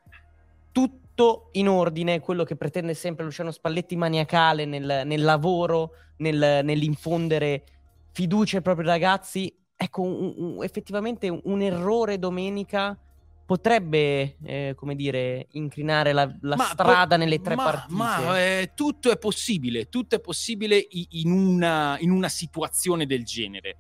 [1.21, 7.65] tutto in ordine, quello che pretende sempre Luciano Spalletti maniacale nel, nel lavoro, nel, nell'infondere
[8.13, 9.55] fiducia ai propri ragazzi.
[9.77, 12.99] Ecco, un, un, effettivamente un, errore domenica
[13.45, 17.95] potrebbe, eh, come dire, incrinare la, la strada po- nelle tre ma, partite.
[17.95, 23.77] Ma eh, tutto è possibile, tutto è possibile in una, in una situazione del genere.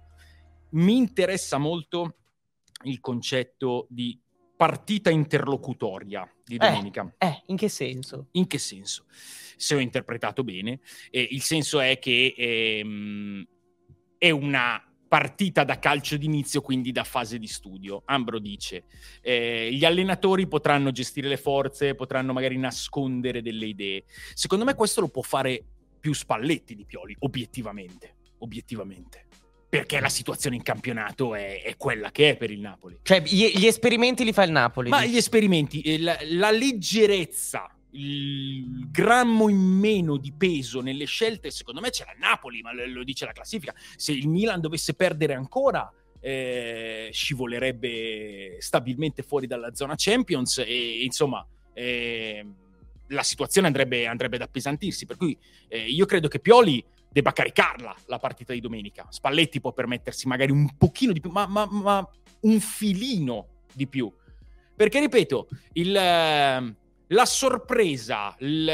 [0.70, 2.16] Mi interessa molto
[2.84, 4.18] il concetto di
[4.60, 7.14] partita interlocutoria di Eh, domenica.
[7.16, 8.28] Eh, in che senso?
[8.32, 9.06] In che senso?
[9.56, 13.42] Se ho interpretato bene, eh, il senso è che ehm,
[14.18, 18.02] è una partita da calcio d'inizio, quindi da fase di studio.
[18.04, 18.84] Ambro dice,
[19.22, 24.04] eh, gli allenatori potranno gestire le forze, potranno magari nascondere delle idee.
[24.34, 25.64] Secondo me questo lo può fare
[25.98, 28.16] più Spalletti di Pioli, obiettivamente.
[28.40, 29.24] Obiettivamente.
[29.70, 32.98] Perché la situazione in campionato è, è quella che è per il Napoli.
[33.02, 34.90] Cioè, gli, gli esperimenti li fa il Napoli.
[34.90, 41.52] Ma gli esperimenti, eh, la, la leggerezza, il grammo in meno di peso nelle scelte,
[41.52, 43.72] secondo me c'era il Napoli, ma lo dice la classifica.
[43.96, 45.88] Se il Milan dovesse perdere ancora,
[46.20, 52.44] eh, scivolerebbe stabilmente fuori dalla zona Champions e insomma eh,
[53.06, 55.06] la situazione andrebbe, andrebbe ad appesantirsi.
[55.06, 55.36] Per cui
[55.68, 59.06] eh, io credo che Pioli debba caricarla la partita di domenica.
[59.10, 62.08] Spalletti può permettersi magari un pochino di più, ma, ma, ma
[62.40, 64.12] un filino di più.
[64.74, 66.74] Perché ripeto, il, eh,
[67.08, 68.64] la sorpresa, l,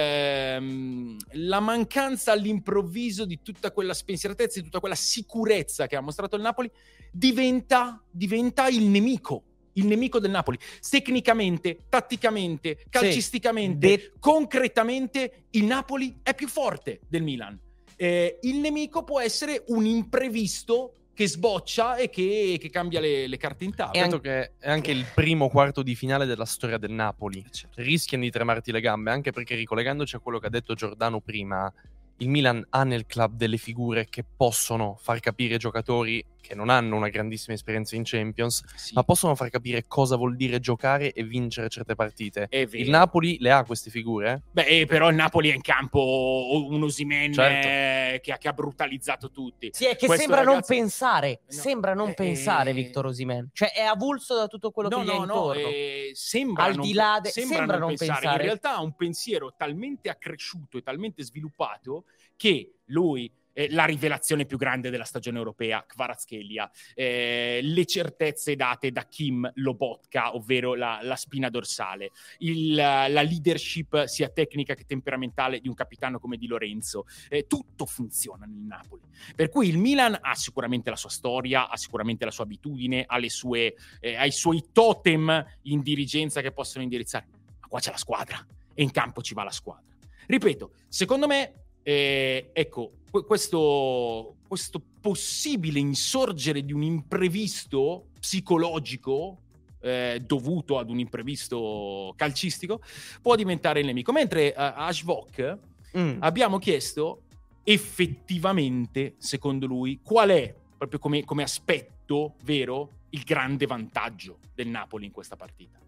[1.33, 6.43] la mancanza all'improvviso di tutta quella spensieratezza, di tutta quella sicurezza che ha mostrato il
[6.43, 6.71] Napoli,
[7.11, 9.43] diventa, diventa il nemico.
[9.73, 10.59] Il nemico del Napoli.
[10.89, 17.61] Tecnicamente, tatticamente, calcisticamente, De- concretamente, il Napoli è più forte del Milan.
[17.97, 23.37] Eh, il nemico può essere un imprevisto che sboccia e che, che cambia le, le,
[23.39, 24.03] carte in tavola.
[24.03, 27.43] Penso che è anche il primo quarto di finale della storia del Napoli.
[27.51, 27.81] Certo.
[27.81, 31.73] Rischiano di tremarti le gambe, anche perché ricollegandoci a quello che ha detto Giordano prima,
[32.19, 36.69] il Milan ha nel club delle figure che possono far capire ai giocatori che non
[36.69, 41.13] hanno una grandissima esperienza in Champions, Sì, ma possono far capire cosa vuol dire giocare
[41.13, 42.47] e vincere certe partite.
[42.51, 44.43] Il Napoli le ha queste figure?
[44.53, 47.67] Beh, eh, però il Napoli è in campo un Osimen Certo.
[47.69, 49.71] eh, che, ha- che ha brutalizzato tutti.
[49.73, 53.07] Sì, è che Questo sembra non ragazzo- pensare, No, sembra non eh, pensare eh, Victor
[53.07, 53.51] Osimen.
[53.53, 55.69] Cioè è avulso da tutto quello No, che gli è no, no, intorno.
[55.69, 58.21] eh, sembra, Al non, di là de- sembra sembra non non pensare.
[58.21, 58.41] pensare.
[58.43, 62.05] In realtà ha un pensiero talmente accresciuto e talmente sviluppato
[62.37, 63.31] che lui,
[63.71, 70.35] la rivelazione più grande della stagione europea, Kvaratskhelia, eh, le certezze date da Kim Lobotka,
[70.35, 76.19] ovvero la, la spina dorsale, il- la leadership sia tecnica che temperamentale di un capitano
[76.19, 79.03] come Di Lorenzo, eh, tutto funziona nel Napoli.
[79.35, 83.19] Per cui il Milan ha sicuramente la sua storia, ha sicuramente la sua abitudine, ha,
[83.19, 87.27] le sue, eh, ha i suoi totem in dirigenza che possono indirizzare.
[87.61, 89.85] Ma qua c'è la squadra e in campo ci va la squadra.
[90.27, 99.39] Ripeto, secondo me, eh, ecco, que- questo, questo possibile insorgere di un imprevisto psicologico
[99.81, 102.81] eh, dovuto ad un imprevisto calcistico
[103.23, 104.11] può diventare il nemico.
[104.11, 105.59] Mentre a a Ashvok
[105.97, 106.19] Mm.
[106.21, 107.23] abbiamo chiesto
[107.63, 115.07] effettivamente, secondo lui, qual è, proprio come, come aspetto vero, il grande vantaggio del Napoli
[115.07, 115.79] in questa partita.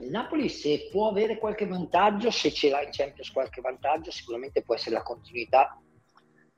[0.00, 4.62] Il Napoli se può avere qualche vantaggio, se ce l'ha in Champions qualche vantaggio, sicuramente
[4.62, 5.80] può essere la continuità,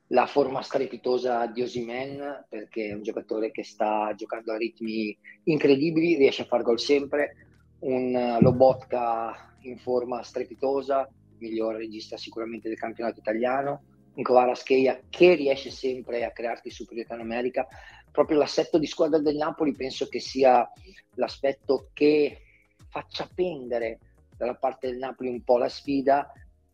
[0.09, 6.17] la forma strepitosa di Osimen, perché è un giocatore che sta giocando a ritmi incredibili,
[6.17, 7.37] riesce a far gol sempre,
[7.81, 11.09] un Lobotka in forma strepitosa,
[11.39, 13.85] miglior regista sicuramente del campionato italiano,
[14.15, 17.67] un Kvaratskhelia che riesce sempre a crearti superiorità numerica.
[18.11, 20.69] Proprio l'assetto di squadra del Napoli penso che sia
[21.15, 22.43] l'aspetto che
[22.91, 23.99] faccia pendere
[24.37, 26.33] dalla parte del Napoli un po' la sfida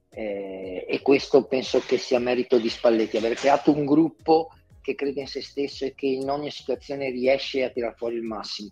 [0.09, 4.51] eh, e questo penso che sia merito di Spalletti, aver creato un gruppo
[4.81, 8.23] che crede in se stesso e che in ogni situazione riesce a tirar fuori il
[8.23, 8.71] massimo.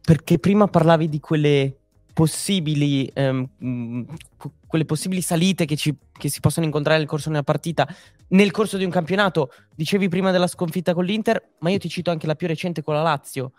[0.00, 1.74] Perché prima parlavi di quelle
[2.12, 7.34] possibili, ehm, que- quelle possibili salite che, ci- che si possono incontrare nel corso di
[7.34, 7.88] una partita,
[8.28, 9.50] nel corso di un campionato.
[9.74, 12.94] Dicevi prima della sconfitta con l'Inter, ma io ti cito anche la più recente con
[12.94, 13.52] la Lazio.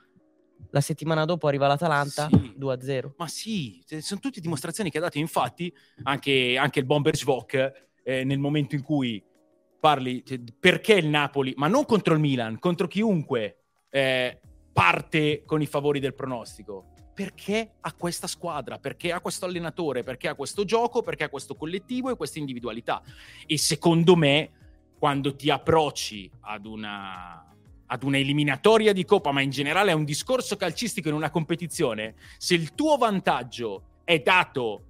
[0.75, 2.53] La settimana dopo arriva l'Atalanta Sì.
[2.59, 3.13] 2-0.
[3.15, 5.17] Ma sì, sono tutte dimostrazioni che ha dato.
[5.17, 7.71] Infatti, anche, anche il Bomber Svok,
[8.03, 9.23] eh, nel momento in cui
[9.79, 13.59] parli cioè, perché il Napoli, ma non contro il Milan, contro chiunque
[13.89, 14.41] eh,
[14.73, 16.87] parte con i favori del pronostico.
[17.13, 21.55] Perché ha questa squadra, perché ha questo allenatore, perché ha questo gioco, perché ha questo
[21.55, 23.01] collettivo e questa individualità.
[23.45, 24.51] E secondo me,
[24.99, 27.54] quando ti approcci ad una,
[27.87, 32.15] ad una eliminatoria di Coppa, ma in generale a un discorso calcistico in una competizione,
[32.37, 34.83] se il tuo vantaggio è dato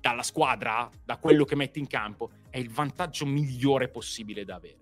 [0.00, 4.76] dalla squadra, da quello che mette in campo, è il vantaggio migliore possibile da avere.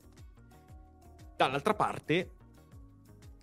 [1.36, 2.30] Dall'altra parte,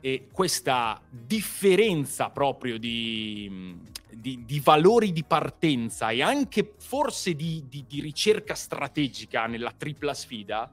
[0.06, 3.80] e questa differenza proprio di,
[4.12, 10.70] di, di, valori di partenza e anche forse di, di, ricerca strategica nella tripla sfida,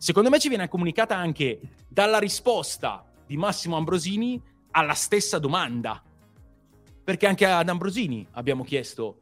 [0.00, 6.02] secondo me ci viene comunicata anche dalla risposta di Massimo Ambrosini alla stessa domanda.
[7.04, 9.18] Perché anche ad Ambrosini abbiamo chiesto,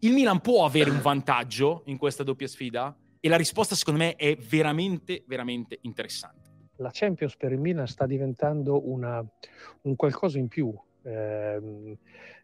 [0.00, 2.94] il Milan può avere un vantaggio in questa doppia sfida?
[3.18, 6.48] E la risposta secondo me è veramente, veramente interessante
[6.80, 9.24] la Champions per il Milan sta diventando una,
[9.82, 10.74] un qualcosa in più.
[11.02, 11.96] Eh,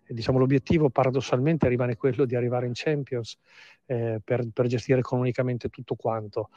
[0.07, 3.39] diciamo, l'obiettivo paradossalmente rimane quello di arrivare in Champions
[3.87, 6.51] eh, per, per, gestire economicamente tutto quanto.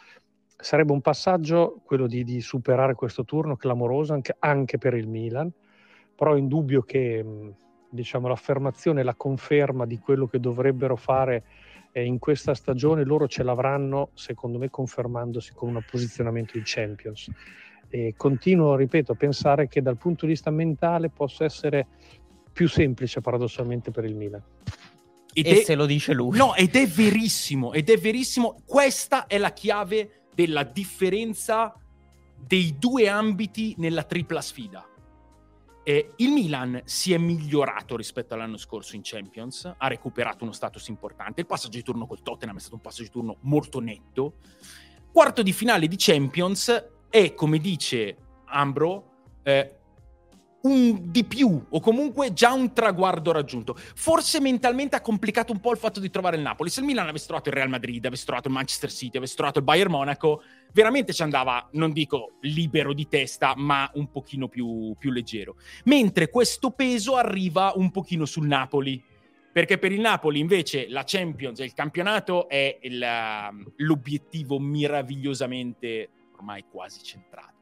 [0.62, 5.50] Sarebbe un passaggio quello di, di superare questo turno clamoroso anche, anche, per il Milan,
[6.14, 7.26] però è indubbio che
[7.90, 11.44] diciamo, l'affermazione e la conferma di quello che dovrebbero fare
[11.92, 17.32] eh, in questa stagione loro ce l'avranno, secondo me, confermandosi con un posizionamento in Champions
[17.90, 21.88] e continuo, ripeto, a pensare che dal punto di vista mentale possa essere
[22.52, 24.44] più semplice paradossalmente per il Milan.
[25.34, 25.64] Ed e è...
[25.64, 26.38] se lo dice lui.
[26.38, 28.62] No, ed è verissimo, ed è verissimo.
[28.66, 31.76] Questa è la chiave della differenza
[32.38, 34.88] dei due ambiti nella tripla sfida.
[35.84, 40.88] Eh, il Milan si è migliorato rispetto all'anno scorso in Champions, ha recuperato uno status
[40.88, 41.42] importante.
[41.42, 44.36] Il passaggio di turno col Tottenham è stato un passaggio di turno molto netto.
[45.12, 49.79] Quarto di finale di Champions, è, come dice Ambro, eh,
[50.62, 53.76] un di più o comunque già un traguardo raggiunto.
[53.76, 56.70] Forse mentalmente ha complicato un po' il fatto di trovare il Napoli.
[56.70, 59.60] Se il Milan avesse trovato il Real Madrid, avesse trovato il Manchester City, avesse trovato
[59.60, 60.42] il Bayern Monaco,
[60.74, 65.56] veramente ci andava, non dico libero di testa, ma un pochino più, più leggero.
[65.86, 69.04] Mentre questo peso arriva un pochino sul Napoli.
[69.52, 73.04] Perché per il Napoli invece la Champions e il campionato è il,
[73.78, 77.59] l'obiettivo meravigliosamente ormai quasi centrato.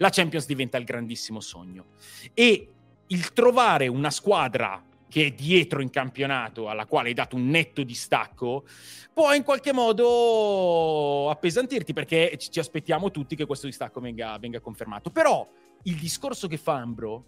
[0.00, 1.84] La Champions diventa il grandissimo sogno
[2.32, 2.68] e
[3.06, 7.82] il trovare una squadra che è dietro in campionato, alla quale hai dato un netto
[7.82, 8.64] distacco,
[9.12, 15.10] può in qualche modo appesantirti perché ci aspettiamo tutti che questo distacco venga, venga confermato.
[15.10, 15.46] Però
[15.82, 17.24] il discorso che fa Ambro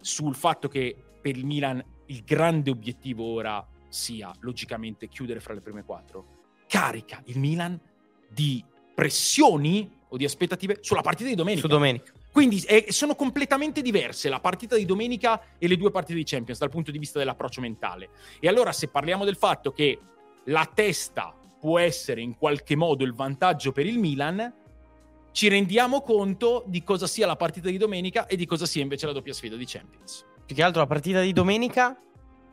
[0.00, 5.60] sul fatto che per il Milan il grande obiettivo ora sia logicamente chiudere fra le
[5.60, 6.26] prime quattro,
[6.68, 7.80] carica il Milan
[8.28, 8.62] di
[8.94, 11.62] pressioni o di aspettative sulla partita di domenica.
[11.62, 12.12] Su domenica.
[12.30, 16.58] Quindi è, sono completamente diverse la partita di domenica e le due partite di Champions
[16.58, 18.10] dal punto di vista dell'approccio mentale.
[18.40, 19.98] E allora se parliamo del fatto che
[20.44, 24.52] la testa può essere in qualche modo il vantaggio per il Milan,
[25.32, 29.06] ci rendiamo conto di cosa sia la partita di domenica e di cosa sia invece
[29.06, 30.24] la doppia sfida di Champions.
[30.46, 31.98] Più che altro la partita di domenica,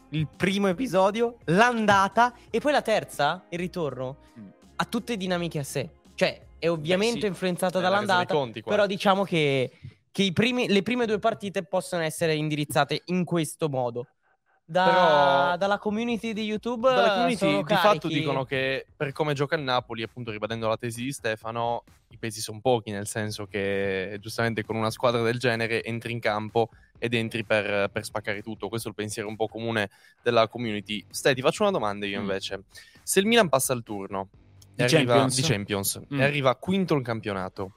[0.09, 4.47] il primo episodio, l'andata e poi la terza, il ritorno, mm.
[4.77, 5.89] ha tutte dinamiche a sé.
[6.15, 9.69] Cioè, è ovviamente sì, influenzato dall'andata, conti, però diciamo che,
[10.09, 14.07] che primi, le prime due partite possono essere indirizzate in questo modo.
[14.65, 19.57] Da, però, dalla community di YouTube dalla community di fatto dicono che per come gioca
[19.57, 24.17] il Napoli, appunto ribadendo la tesi di Stefano, i pesi sono pochi, nel senso che
[24.21, 28.69] giustamente con una squadra del genere entri in campo ed entri per, per spaccare tutto.
[28.69, 29.89] Questo è il pensiero un po' comune
[30.21, 31.05] della community.
[31.09, 32.21] Stai, ti faccio una domanda io mm.
[32.21, 32.57] invece.
[32.59, 32.61] Mm.
[33.03, 34.29] Se il Milan passa il turno
[34.75, 36.19] di arriva, Champions, di Champions mm.
[36.19, 37.75] e arriva quinto il campionato.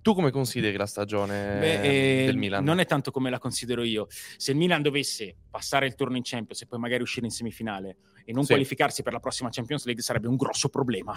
[0.00, 2.62] Tu come consideri la stagione Beh, eh, del Milan?
[2.62, 4.06] Non è tanto come la considero io.
[4.08, 7.96] Se il Milan dovesse passare il turno in Champions e poi magari uscire in semifinale
[8.26, 8.50] e non sì.
[8.50, 11.16] qualificarsi per la prossima Champions League sarebbe un grosso problema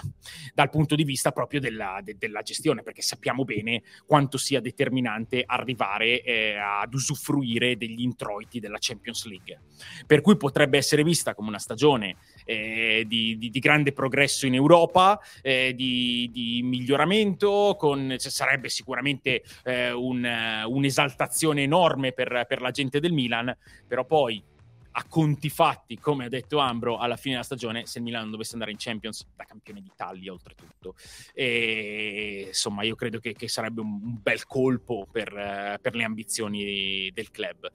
[0.54, 5.44] dal punto di vista proprio della, de, della gestione, perché sappiamo bene quanto sia determinante
[5.46, 9.60] arrivare eh, ad usufruire degli introiti della Champions League.
[10.06, 14.54] Per cui potrebbe essere vista come una stagione eh, di, di, di, grande progresso in
[14.54, 22.62] Europa, eh, di, di, miglioramento, con, cioè, sarebbe sicuramente eh, un, un'esaltazione enorme per, per
[22.62, 23.56] la gente del Milan,
[23.88, 24.44] però poi
[24.92, 28.54] a conti fatti, come ha detto Ambro, alla fine della stagione, se il Milan dovesse
[28.54, 30.96] andare in Champions da campione d'Italia, oltretutto.
[31.34, 37.12] E, insomma, io credo che, che sarebbe un, un, bel colpo per, per, le ambizioni
[37.14, 37.70] del club.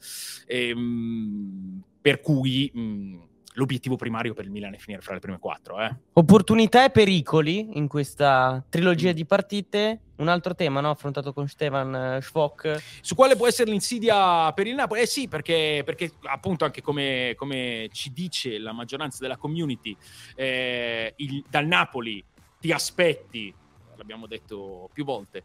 [0.46, 2.70] E, ehm, per cui...
[2.72, 5.80] Mh, l'obiettivo primario per il Milan è finire fra le prime quattro.
[5.80, 5.94] Eh.
[6.14, 9.14] Opportunità e pericoli in questa trilogia mm.
[9.14, 10.00] di partite.
[10.16, 10.90] Un altro tema no?
[10.90, 12.82] affrontato con Stefan Schwok.
[13.00, 15.00] Su quale può essere l'insidia per il Napoli?
[15.00, 19.96] Eh sì, perché, perché appunto anche come, come, ci dice la maggioranza della community,
[20.36, 22.24] eh, il, dal Napoli
[22.60, 23.54] ti aspetti,
[23.96, 25.44] l'abbiamo detto più volte,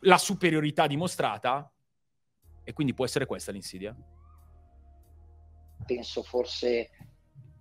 [0.00, 1.70] la superiorità dimostrata
[2.64, 3.94] e quindi può essere questa l'insidia?
[5.84, 6.90] Penso forse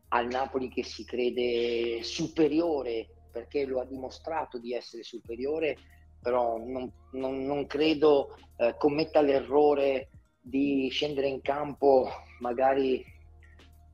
[0.09, 5.77] al Napoli che si crede superiore perché lo ha dimostrato di essere superiore,
[6.21, 13.03] però non, non, non credo eh, commetta l'errore di scendere in campo magari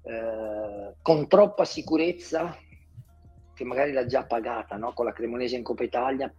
[0.04, 2.56] eh, con troppa sicurezza
[3.54, 4.94] che magari l'ha già pagata no?
[4.94, 6.32] con la Cremonese in Coppa Italia.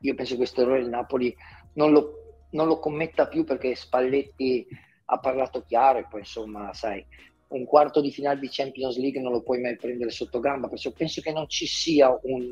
[0.00, 1.34] Io penso che questo errore il Napoli
[1.74, 4.66] non lo, non lo commetta più perché Spalletti
[5.06, 7.04] ha parlato chiaro e poi insomma, sai,
[7.48, 10.90] un quarto di finale di Champions League non lo puoi mai prendere sotto gamba, perciò
[10.90, 12.50] penso che non ci sia un,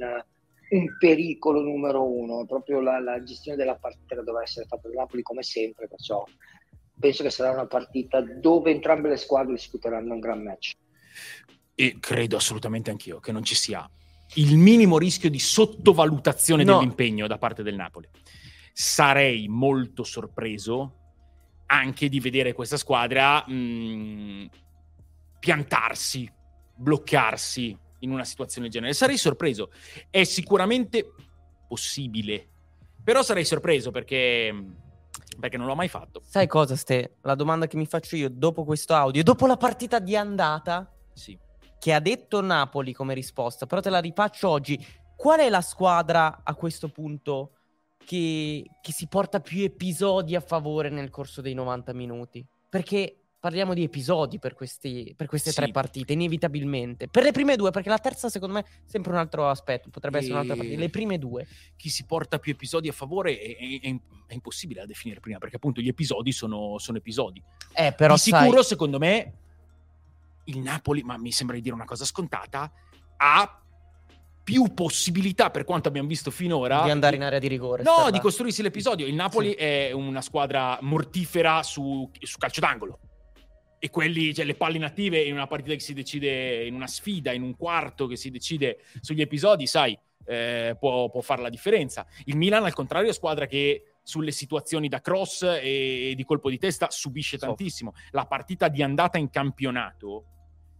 [0.70, 5.22] un pericolo numero uno, proprio la, la, gestione della partita dovrà essere fatta da Napoli
[5.22, 6.24] come sempre, perciò
[6.98, 10.72] penso che sarà una partita dove entrambe le squadre discuteranno un gran match.
[11.74, 13.88] E credo assolutamente anch'io che non ci sia
[14.34, 16.78] il minimo rischio di sottovalutazione no.
[16.78, 18.08] dell'impegno da parte del Napoli.
[18.72, 21.00] Sarei molto sorpreso
[21.66, 24.44] anche di vedere questa squadra mh, mm,
[25.44, 26.26] piantarsi,
[26.74, 28.94] bloccarsi in una situazione del genere.
[28.94, 29.70] Sarei sorpreso.
[30.08, 31.12] È sicuramente
[31.68, 32.48] possibile,
[33.02, 34.54] però sarei sorpreso perché,
[35.38, 36.22] perché non l'ho mai fatto.
[36.24, 37.16] Sai cosa, Ste?
[37.20, 41.38] La domanda che mi faccio io dopo questo audio, dopo la partita di andata, sì.
[41.78, 44.82] che ha detto Napoli come risposta, però te la rifaccio oggi.
[45.14, 47.58] Qual è la squadra a questo punto
[47.98, 52.42] che, che si porta più episodi a favore nel corso dei 90 minuti?
[52.70, 55.56] Perché parliamo di episodi per, questi, per queste sì.
[55.56, 57.08] tre partite, inevitabilmente.
[57.08, 60.16] Per le prime due, perché la terza, secondo me, è sempre un altro aspetto, potrebbe
[60.16, 60.20] e...
[60.20, 60.80] essere un'altra partita.
[60.80, 61.46] Le prime due.
[61.76, 63.94] Chi si porta più episodi a favore è, è,
[64.28, 67.42] è impossibile da definire prima, perché appunto gli episodi sono, sono episodi.
[67.74, 68.64] Eh, però, di sicuro, sai...
[68.64, 69.32] secondo me,
[70.44, 72.72] il Napoli, ma mi sembra di dire una cosa scontata,
[73.18, 73.62] ha
[74.42, 77.82] più possibilità, per quanto abbiamo visto finora, di andare in area di rigore.
[77.82, 79.06] No, di costruirsi l'episodio.
[79.06, 79.56] Il Napoli sì.
[79.56, 83.00] è una squadra mortifera su, su calcio d'angolo
[83.84, 87.32] e quelli, cioè le palle inattive in una partita che si decide, in una sfida,
[87.32, 92.06] in un quarto che si decide sugli episodi, sai, eh, può, può fare la differenza.
[92.24, 96.56] Il Milan, al contrario, è squadra che sulle situazioni da cross e di colpo di
[96.56, 97.92] testa subisce tantissimo.
[98.12, 100.28] La partita di andata in campionato,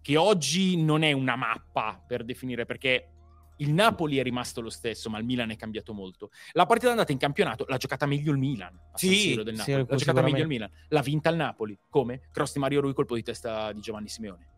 [0.01, 3.14] che oggi non è una mappa per definire, perché
[3.59, 6.31] il Napoli è rimasto lo stesso, ma il Milan è cambiato molto.
[6.53, 8.79] La partita andata in campionato l'ha giocata meglio il Milan.
[8.95, 9.63] Sì, del Napoli.
[9.63, 10.71] Sì, l'ha giocata meglio il Milan.
[10.89, 11.79] L'ha vinta il Napoli.
[11.89, 12.29] Come?
[12.33, 14.49] Cross di Mario Rui, colpo di testa di Giovanni Simeone.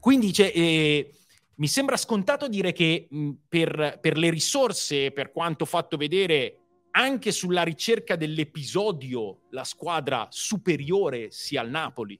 [0.00, 1.14] Quindi cioè, eh,
[1.56, 6.58] mi sembra scontato dire che mh, per, per le risorse, per quanto fatto vedere
[6.92, 12.18] anche sulla ricerca dell'episodio, la squadra superiore sia al Napoli,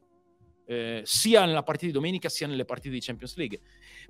[0.67, 3.61] eh, sia nella partita di domenica sia nelle partite di Champions League.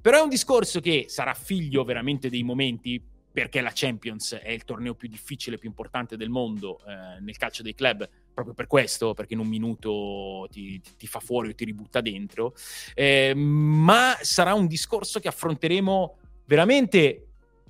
[0.01, 3.03] Però è un discorso che sarà figlio veramente dei momenti,
[3.33, 7.63] perché la Champions è il torneo più difficile, più importante del mondo eh, nel calcio
[7.63, 11.65] dei club, proprio per questo, perché in un minuto ti, ti fa fuori o ti
[11.65, 12.55] ributta dentro.
[12.95, 17.27] Eh, ma sarà un discorso che affronteremo veramente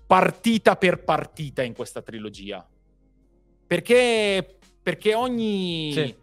[0.07, 2.69] partita per partita in questa trilogia.
[3.67, 5.93] Perché, perché ogni...
[5.93, 6.23] Sì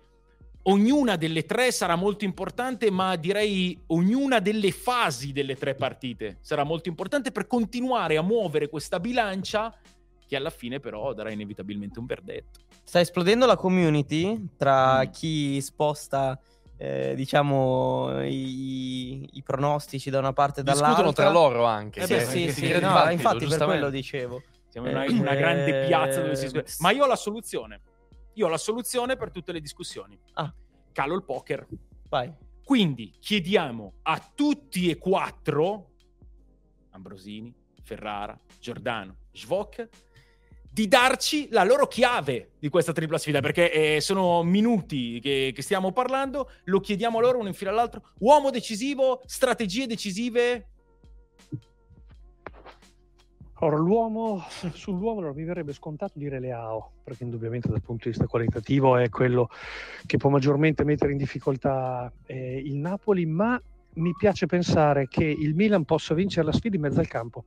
[0.64, 6.64] ognuna delle tre sarà molto importante, ma direi ognuna delle fasi delle tre partite sarà
[6.64, 9.74] molto importante per continuare a muovere questa bilancia
[10.28, 12.60] che alla fine però darà inevitabilmente un verdetto.
[12.84, 15.12] Sta esplodendo la community tra mm.
[15.12, 16.40] chi sposta
[16.78, 21.04] eh, diciamo i, i, pronostici da una parte e dall'altra.
[21.04, 22.02] Discutono tra loro anche.
[22.02, 24.42] Eh beh, sì, sì, sì no, infatti per quello dicevo.
[24.68, 26.72] Siamo in una, una grande piazza dove si discute.
[26.72, 27.82] Eh, ma io ho la soluzione.
[28.42, 30.20] Io ho la soluzione per tutte le discussioni.
[30.34, 30.52] Ah.
[30.92, 31.68] Calo il poker.
[32.10, 32.34] Vai.
[32.64, 35.92] Quindi chiediamo a tutti e quattro,
[36.90, 39.88] Ambrosini, Ferrara, Giordano, Svok,
[40.72, 45.62] di darci la loro chiave di questa tripla sfida, perché eh, sono minuti che, che,
[45.62, 48.10] stiamo parlando, lo chiediamo a loro uno in fila all'altro.
[48.22, 50.71] Uomo decisivo, strategie decisive,
[53.64, 54.44] Ora, l'uomo,
[54.74, 59.08] sull'uomo allora, mi verrebbe scontato dire Leao, perché indubbiamente dal punto di vista qualitativo è
[59.10, 59.50] quello
[60.08, 63.62] che può maggiormente mettere in difficoltà eh, il Napoli, ma
[63.96, 67.44] mi piace pensare che il Milan possa vincere la sfida in mezzo al campo.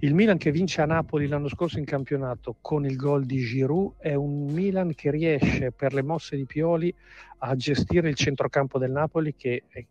[0.00, 3.98] Il Milan che vince a Napoli l'anno scorso in campionato con il gol di Giroud
[3.98, 6.92] è un Milan che riesce per le mosse di Pioli
[7.38, 9.86] a gestire il centrocampo del Napoli che è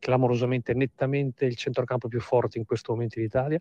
[0.00, 3.58] clamorosamente, nettamente il centrocampo più forte in questo momento in Italia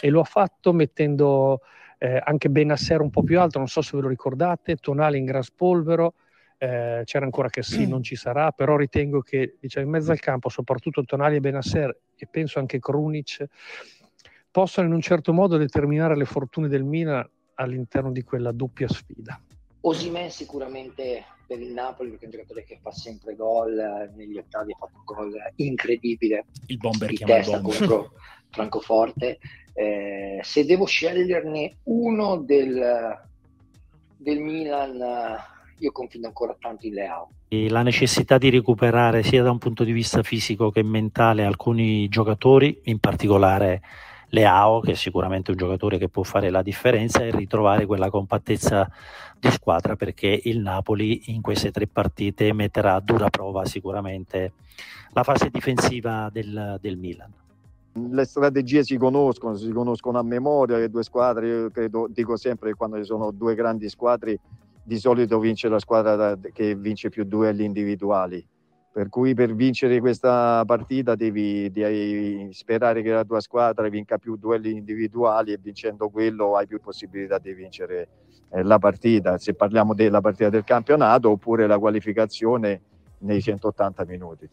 [0.00, 1.60] e lo ha fatto mettendo
[1.98, 5.24] eh, anche Benasser un po' più alto, non so se ve lo ricordate, Tonali in
[5.24, 6.14] gran spolvero,
[6.58, 10.20] eh, c'era ancora che sì, non ci sarà, però ritengo che diciamo, in mezzo al
[10.20, 13.44] campo, soprattutto Tonali e Benasser e penso anche Krunic,
[14.50, 19.40] possano in un certo modo determinare le fortune del Milan all'interno di quella doppia sfida.
[19.82, 24.36] Osimen sicuramente per il Napoli perché è un giocatore che fa sempre gol, eh, negli
[24.36, 27.78] ottavi ha fatto un gol incredibile il bomber di testa bomber.
[27.78, 28.12] contro
[28.50, 29.38] Francoforte.
[29.72, 33.20] Eh, se devo sceglierne uno del,
[34.16, 35.36] del Milan, eh,
[35.78, 37.28] io confido ancora tanto in Leao.
[37.48, 42.08] E la necessità di recuperare sia da un punto di vista fisico che mentale alcuni
[42.08, 43.82] giocatori, in particolare
[44.36, 48.86] Leao, che è sicuramente un giocatore che può fare la differenza, e ritrovare quella compattezza
[49.38, 54.52] di squadra perché il Napoli in queste tre partite metterà a dura prova sicuramente
[55.12, 57.32] la fase difensiva del, del Milan.
[57.92, 62.70] Le strategie si conoscono, si conoscono a memoria, le due squadre, io credo, dico sempre
[62.70, 64.38] che quando ci sono due grandi squadre
[64.82, 68.46] di solito vince la squadra che vince più duelli individuali.
[68.96, 74.36] Per cui per vincere questa partita devi, devi, sperare che la tua squadra vinca più
[74.36, 78.08] duelli individuali e vincendo quello hai più possibilità di vincere
[78.52, 79.36] eh, la partita.
[79.36, 82.80] Se parliamo della partita del campionato oppure la qualificazione
[83.18, 84.48] nei 180 minuti.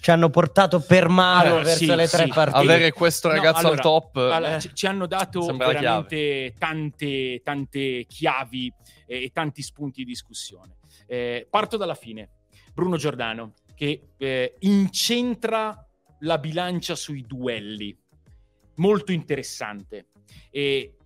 [0.00, 2.30] Ci hanno portato per mano Allora, verso sì, le tre sì.
[2.32, 2.58] partite.
[2.58, 7.42] Avere questo No, ragazzo allora, al top Allora, eh, ci, ci hanno dato veramente tante,
[7.42, 8.72] tante chiavi
[9.06, 10.76] eh, e tanti spunti di discussione.
[11.08, 12.28] Eh, parto dalla fine.
[12.74, 15.86] Bruno Giordano, che eh, incentra
[16.20, 17.96] la bilancia sui duelli.
[18.76, 20.08] Molto interessante.
[20.50, 20.96] E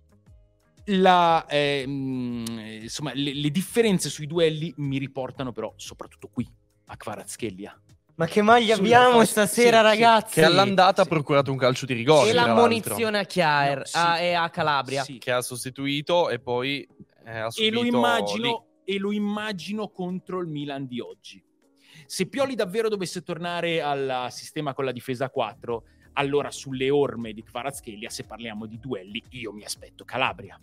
[0.85, 2.45] la, ehm,
[2.81, 6.47] insomma, le, le differenze sui duelli mi riportano però soprattutto qui,
[6.85, 7.81] a Kvaratskhelia.
[8.15, 10.01] Ma che maglia abbiamo stasera, sì, sì.
[10.01, 10.33] ragazzi?
[10.33, 11.07] che all'andata sì.
[11.07, 12.31] ha procurato un calcio di rigore.
[12.31, 13.97] e la munizione a Chiaer No, sì.
[13.97, 15.03] a- e a Calabria.
[15.03, 15.19] Sì.
[15.19, 16.87] Che ha sostituito e poi
[17.25, 17.87] eh, ha e subito lo, lì.
[17.89, 21.43] immagino, e lo immagino contro il Milan di oggi.
[22.07, 25.83] Se Pioli davvero dovesse tornare al sistema con la difesa a 4,
[26.13, 30.57] allora sulle orme di Kvaratskhelia, se parliamo di duelli, io mi aspetto Calabria.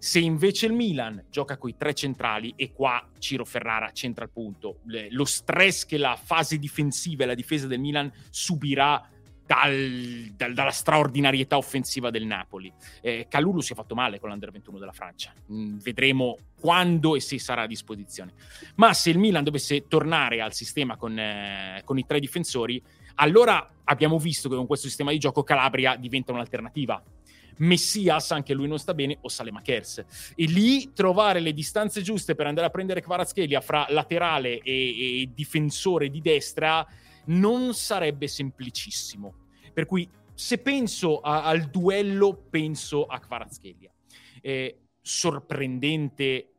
[0.00, 4.30] Se invece il Milan gioca con i tre centrali e qua Ciro Ferrara centra il
[4.32, 4.80] punto,
[5.10, 9.08] lo stress che la fase difensiva e la difesa del Milan subirà
[9.50, 12.72] dal- dal- dalla straordinarietà offensiva del Napoli.
[13.00, 15.34] Eh, Calulu si è fatto male con l'Under 21 della Francia.
[15.52, 18.32] Mm, vedremo quando e se sarà a disposizione.
[18.76, 22.80] Ma se il Milan dovesse tornare al sistema con, eh, con i tre difensori,
[23.16, 27.02] allora abbiamo visto che con questo sistema di gioco Calabria diventa un'alternativa.
[27.56, 30.04] Messias, anche lui non sta bene, o Salemakers.
[30.36, 35.30] E lì trovare le distanze giuste per andare a prendere Kvaratskhelia fra laterale e, e
[35.34, 36.86] difensore di destra
[37.26, 39.39] non sarebbe semplicissimo.
[39.72, 43.92] Per cui se penso a- al duello, penso a Kvaratskhelia.
[44.40, 46.52] Eh, sorprendente,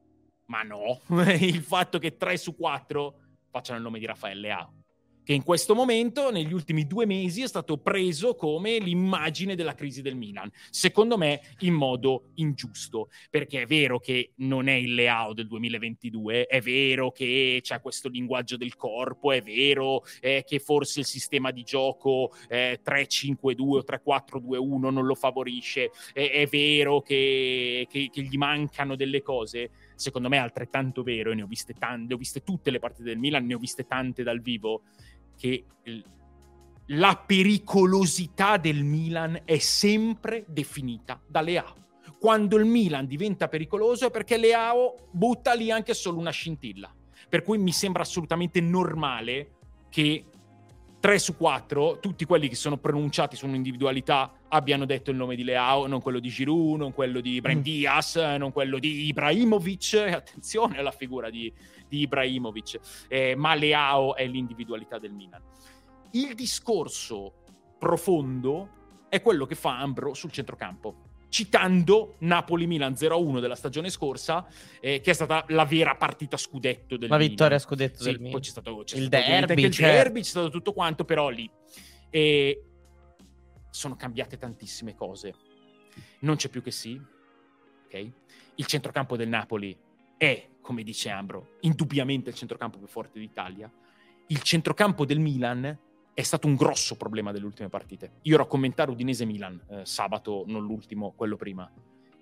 [0.46, 1.00] ma no,
[1.40, 3.16] il fatto che 3 su 4
[3.50, 4.74] facciano il nome di Raffaele Leao
[5.32, 10.02] che in questo momento, negli ultimi due mesi, è stato preso come l'immagine della crisi
[10.02, 10.52] del Milan.
[10.70, 16.48] Secondo me, in modo ingiusto, perché è vero che non è il Leao del 2022,
[16.48, 21.52] è vero che c'è questo linguaggio del corpo, è vero eh, che forse il sistema
[21.52, 28.22] di gioco eh, 3-5-2 o 3-4-2-1 non lo favorisce, è, è vero che, che- che
[28.22, 29.70] gli mancano delle cose.
[29.96, 33.04] Secondo me è altrettanto vero, e ne ho viste tante, ho viste tutte le partite
[33.04, 34.82] del Milan, ne ho viste tante dal vivo,
[35.42, 35.66] che
[36.86, 41.74] la pericolosità del Milan è sempre definita da Leao.
[42.20, 46.94] Quando il Milan diventa pericoloso è perché Leao butta lì anche solo una scintilla.
[47.28, 49.54] Per cui mi sembra assolutamente normale
[49.90, 50.26] che
[51.02, 55.44] 3 su 4, tutti quelli che sono pronunciati su un'individualità abbiano detto il nome di
[55.44, 57.64] Leao, non quello di Giroud, non quello di Ibrahim Mm.
[57.64, 59.96] Diaz, non quello di Ibrahimovic.
[60.14, 61.52] Attenzione alla figura di,
[61.88, 65.42] di Ibrahimovic, eh, ma Leao è l'individualità del Milan.
[66.12, 67.34] Il discorso
[67.80, 68.70] profondo
[69.10, 70.96] è quello che fa Ambro sul centrocampo,
[71.32, 74.46] citando Napoli-Milan 0-1 della stagione scorsa,
[74.82, 77.30] eh, che è stata la vera partita scudetto del La Milan.
[77.32, 78.42] vittoria a scudetto Sì, del poi Milan.
[78.42, 79.96] c'è stato, c'è Il stato derby, il certo.
[79.96, 81.50] derby, c'è stato tutto quanto, però lì
[82.10, 82.66] e
[83.70, 85.34] sono cambiate tantissime cose.
[86.20, 87.02] Non c'è più che sì,
[87.86, 88.12] ok?
[88.56, 89.76] Il centrocampo del Napoli
[90.18, 93.72] è, come dice Ambro, indubbiamente il centrocampo più forte d'Italia.
[94.28, 95.80] Il centrocampo del Milan
[96.14, 98.14] è stato un grosso problema delle ultime partite.
[98.24, 101.72] Io ero a commentare Udinese-Milan eh, sabato, non l'ultimo, quello prima.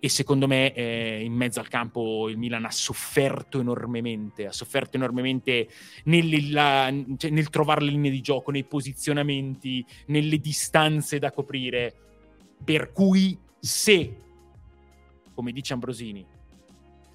[0.02, 4.96] E secondo me eh, in mezzo al campo il Milan ha sofferto enormemente, ha sofferto
[4.96, 5.68] enormemente
[6.06, 11.94] nel, la- cioè, nel trovare le linee di gioco, nei posizionamenti, nelle distanze da coprire.
[12.64, 14.16] Per cui se,
[15.34, 16.26] come dice Ambrosini,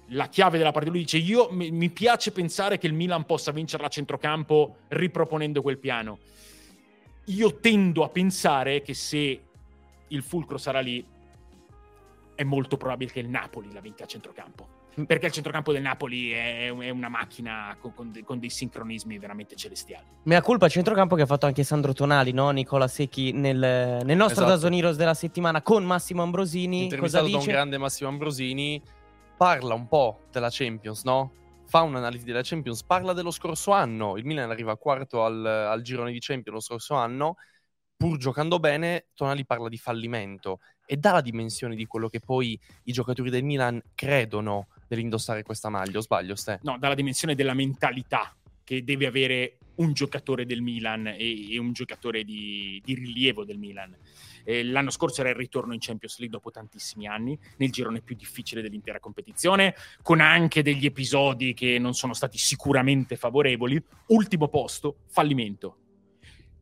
[0.09, 3.83] la chiave della partita, lui dice io mi, piace pensare che il Milan possa vincere
[3.83, 6.19] a centrocampo riproponendo quel piano.
[7.25, 9.41] Io tendo a pensare che se
[10.07, 11.03] il fulcro sarà lì,
[12.35, 14.67] è molto probabile che il Napoli la vinca a centrocampo.
[15.07, 19.55] perché il centrocampo del Napoli è, è una macchina con, con, con, dei sincronismi veramente
[19.55, 20.05] celestiali.
[20.23, 22.49] Mea colpa centrocampo che ha fatto anche Sandro Tonali, no?
[22.51, 24.49] Nicola Secchi nel, nel nostro esatto.
[24.57, 26.93] Dasoniros della settimana con Massimo Ambrosini.
[26.95, 27.31] Cosa dice?
[27.31, 28.81] da un grande Massimo Ambrosini,
[29.35, 31.31] parla un po' della Champions, no?
[31.67, 34.17] Fa un'analisi della Champions, parla dello scorso anno.
[34.17, 37.35] Il Milan arriva quarto al, al girone di Champions lo scorso anno
[37.97, 42.59] pur giocando bene, Tonali parla di fallimento e dà la dimensione di quello che poi
[42.83, 46.59] i giocatori del Milan credono nell'indossare questa maglia, o sbaglio, Ste?
[46.63, 51.57] No, dà la dimensione della mentalità che deve avere un giocatore del Milan e, e
[51.57, 53.95] un giocatore di, di, rilievo del Milan.
[54.45, 58.15] Eh, l'anno scorso era il ritorno in Champions League dopo tantissimi anni, nel girone più
[58.15, 63.83] difficile dell'intera competizione, con anche degli episodi che non sono stati sicuramente favorevoli.
[64.07, 65.79] Ultimo posto, fallimento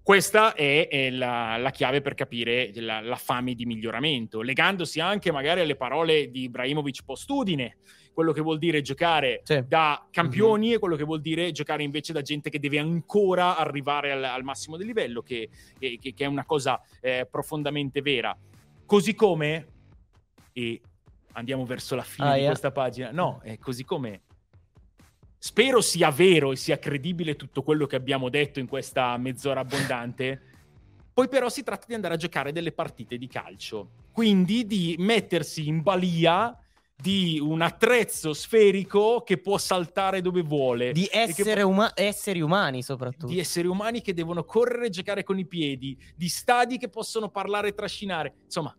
[0.04, 5.32] questa è, è la, la, chiave per capire la, la, fame di miglioramento, legandosi anche
[5.32, 7.78] magari alle parole di Ibrahimovic postudine,
[8.14, 9.64] quello che vuol dire giocare sì.
[9.68, 10.76] da campioni mm-hmm.
[10.76, 14.44] e quello che vuol dire giocare invece da gente che deve ancora arrivare al, al
[14.44, 18.38] massimo del livello, che, che, che, è una cosa eh, profondamente vera.
[18.86, 19.68] Così come,
[20.54, 20.82] e
[21.34, 22.48] andiamo verso la fine ah, di yeah.
[22.50, 24.22] questa pagina, no, è così come
[25.44, 30.42] Spero sia vero e sia credibile tutto quello che abbiamo detto in questa mezz'ora abbondante.
[31.14, 33.90] Poi però si tratta di andare a giocare delle partite di calcio.
[34.14, 36.58] Quindi di mettersi in balia
[36.96, 40.92] di un attrezzo sferico che può saltare dove vuole.
[40.92, 41.72] Di essere può...
[41.72, 43.28] uma- esseri umani soprattutto.
[43.28, 45.98] Di esseri umani che devono correre e giocare con i piedi.
[46.16, 48.34] Di stadi che possono parlare e trascinare.
[48.46, 48.76] Insomma,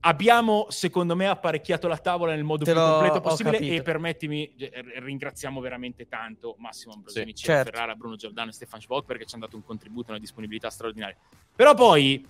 [0.00, 4.54] Abbiamo, secondo me, apparecchiato la tavola nel modo Te più completo possibile e permettimi,
[4.98, 7.72] ringraziamo veramente tanto Massimo Ambrosini, sì, certo.
[7.72, 10.70] Ferrara, Bruno Giordano e Stefan Schwab perché ci hanno dato un contributo e una disponibilità
[10.70, 11.16] straordinaria.
[11.56, 12.24] Però poi,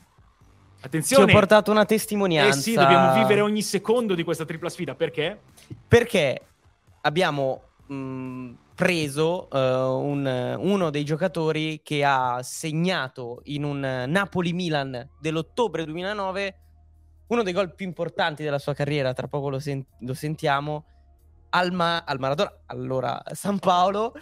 [0.81, 1.25] attenzione...
[1.25, 2.59] Ci ho portato una testimonianza.
[2.59, 4.95] Eh sì, dobbiamo vivere ogni secondo di questa tripla sfida.
[4.95, 5.41] Perché?
[5.87, 6.41] Perché
[7.03, 15.85] abbiamo mh, preso uh, un, uno dei giocatori che ha segnato in un Napoli-Milan dell'ottobre
[15.85, 16.61] 2009
[17.29, 20.85] uno dei gol più importanti della sua carriera, tra poco lo, sen- lo sentiamo,
[21.51, 24.15] al, Ma- al, Maradona, allora San Paolo,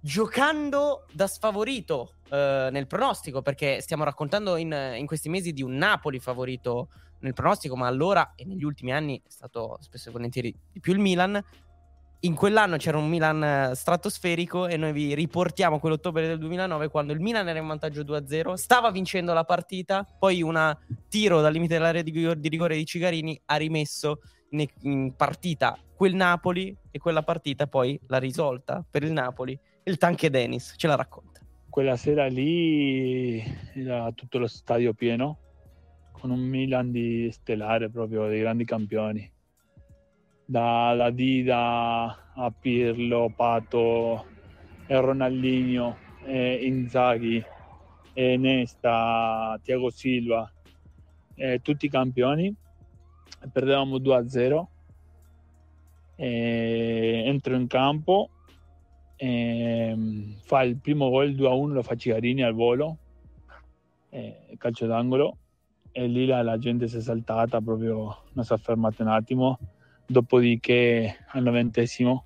[0.00, 5.74] giocando da sfavorito eh, nel pronostico, perché stiamo raccontando in, in, questi mesi di un
[5.74, 6.88] Napoli favorito
[7.20, 10.92] nel pronostico, ma allora e negli ultimi anni è stato spesso e volentieri di più
[10.92, 11.42] il Milan
[12.20, 17.14] in quell'anno c'era un Milan eh, stratosferico e noi vi riportiamo quell'ottobre del 2009 quando
[17.14, 20.76] il Milan era in vantaggio 2-0, stava vincendo la partita, poi un
[21.08, 24.20] tiro dal limite dell'area di, rigore di Cigarini ha rimesso
[24.50, 29.58] in, partita quel Napoli e quella partita poi l'ha risolta per il Napoli.
[29.84, 31.29] Il Tanque Dennis ce la racconta.
[31.70, 33.40] Quella sera lì
[33.74, 35.38] era tutto lo stadio pieno
[36.10, 39.32] con un Milan di stellare proprio dei grandi campioni
[40.44, 44.26] dalla Dida a Pirlo, Pato,
[44.88, 47.40] e Ronaldinho, e Inzaghi,
[48.14, 50.52] e Nesta, Tiago Silva,
[51.62, 52.52] tutti i campioni.
[53.52, 54.66] Perdevamo 2-0.
[56.16, 58.28] entro in campo,
[59.20, 62.96] fa il primo gol 2-1, lo fa Cigarini al volo,
[64.56, 65.36] calcio d'angolo,
[65.92, 69.58] e lì la, la gente si è saltata, proprio non si è fermata un attimo.
[70.06, 72.24] Dopodiché al novantesimo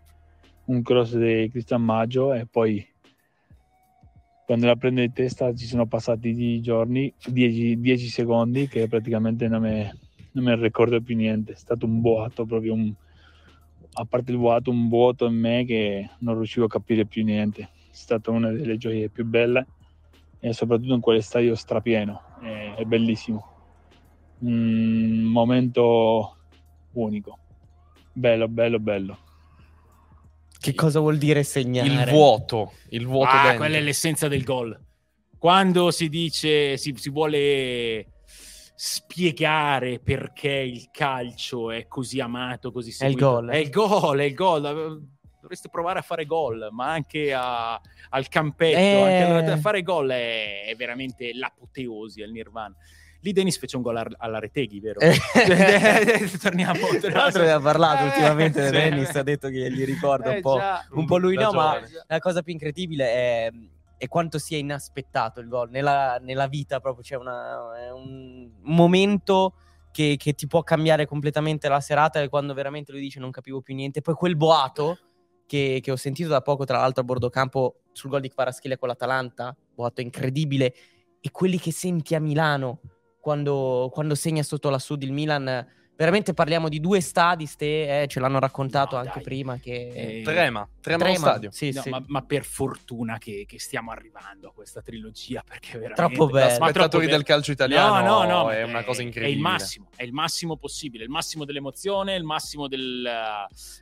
[0.67, 2.87] un cross di Cristian Maggio e poi
[4.47, 9.99] quando la prende di testa ci sono passati giorni, 10 secondi che praticamente non me,
[10.33, 12.95] non me ricordo più niente, è stato un boato proprio un,
[13.95, 17.63] a parte il vuoto, un vuoto in me che non riuscivo a capire più niente.
[17.63, 19.67] È stata una delle gioie più belle
[20.41, 23.53] e soprattutto in quell'estadio strapieno, è, è bellissimo.
[24.41, 26.37] Un momento
[26.93, 27.39] unico.
[28.13, 29.19] Bello, bello, bello.
[30.59, 31.89] Che cosa vuol dire segnare?
[31.89, 33.59] Il vuoto, il vuoto ah, dentro.
[33.59, 34.79] quella è l'essenza del gol.
[35.39, 38.14] Quando si dice, si, si vuole
[38.75, 43.27] spiegare perché il calcio è così amato, così seguito.
[43.27, 43.49] È il gol.
[43.51, 45.09] È il gol, è il gol.
[45.41, 49.23] Dovreste provare a fare gol, ma anche a, al campetto, eh...
[49.23, 52.75] anche a fare gol è, è veramente l'apoteosi, è il nirvana.
[53.25, 55.01] Lì Dennis fece un gol alla Reteghi, vero?
[55.01, 55.17] Eh.
[56.39, 56.87] torniamo.
[57.01, 58.71] Tra l'altro abbiamo parlato eh, ultimamente sì.
[58.71, 60.61] Dennis, ha detto che gli ricorda un, eh, po',
[60.91, 63.51] un po' lui, no, ma la cosa più incredibile è,
[63.97, 65.71] è quanto sia inaspettato il gol.
[65.71, 69.55] Nella, nella vita proprio c'è una, un momento
[69.91, 73.61] che, che, ti può cambiare completamente la serata e quando veramente lui dice non capivo
[73.61, 74.01] più niente.
[74.01, 74.99] Poi quel boato
[75.47, 78.77] che, che ho sentito da poco, tra l'altro a bordo campo, sul gol di Kvaratskhelia
[78.77, 80.75] con l'Atalanta, boato incredibile,
[81.21, 82.81] e quelli che senti a Milano
[83.21, 85.67] quando, quando segna sotto la Sud il Milan
[85.97, 89.23] veramente parliamo di due stadi, ste, eh, ce l'hanno raccontato No, anche dai.
[89.23, 89.91] prima che...
[89.95, 91.51] Eh, Trema, trema, lo Trema, stadio.
[91.53, 91.91] Sì, No, sì.
[91.91, 96.51] ma, ma per fortuna che, che stiamo arrivando a questa trilogia perché veramente Troppo bello.
[96.65, 97.17] Spettatori bello.
[97.19, 99.37] del calcio italiano No, no, no, è una cosa È incredibile.
[99.37, 103.07] il massimo, è il massimo possibile, il massimo dell'emozione, il massimo del,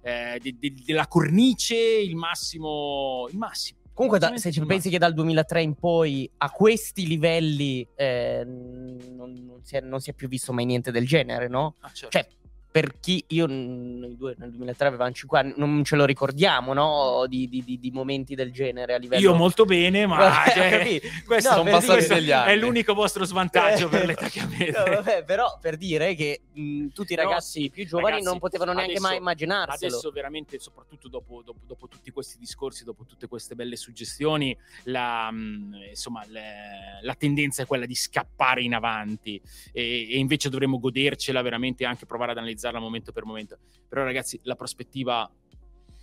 [0.02, 3.80] eh, de- de- della cornice, il massimo, il massimo.
[3.94, 9.44] Comunque, da- se ci pensi che dal 2003 in poi a questi livelli eh, non,
[9.46, 11.74] non si è, non si è più visto mai niente del genere, no?
[11.80, 12.18] Ah, certo.
[12.18, 12.26] Cioè,
[12.72, 17.26] per chi io, noi due nel 2003 avevamo 5 anni, non ce lo ricordiamo, no?
[17.28, 19.20] Di, di- di- momenti del genere a livello.
[19.20, 22.52] Io molto bene, ma cioè, questo, No, sono passati degli anni.
[22.52, 24.70] è l'unico vostro svantaggio per l'età che avete.
[24.70, 28.24] No, vabbè, però per dire che mh, tutti i No, ragazzi sì, più giovani ragazzi,
[28.30, 29.92] non potevano neanche adesso- mai immaginarselo.
[29.92, 35.30] Adesso veramente, soprattutto dopo, dopo- dopo tutti questi discorsi, dopo tutte queste belle suggestioni, la,
[35.30, 39.38] mh, insomma, le- la tendenza è quella di scappare in avanti
[39.72, 43.58] e, e invece dovremmo godercela veramente anche provare ad analizzarla momento per momento.
[43.88, 45.30] Però ragazzi, la prospettiva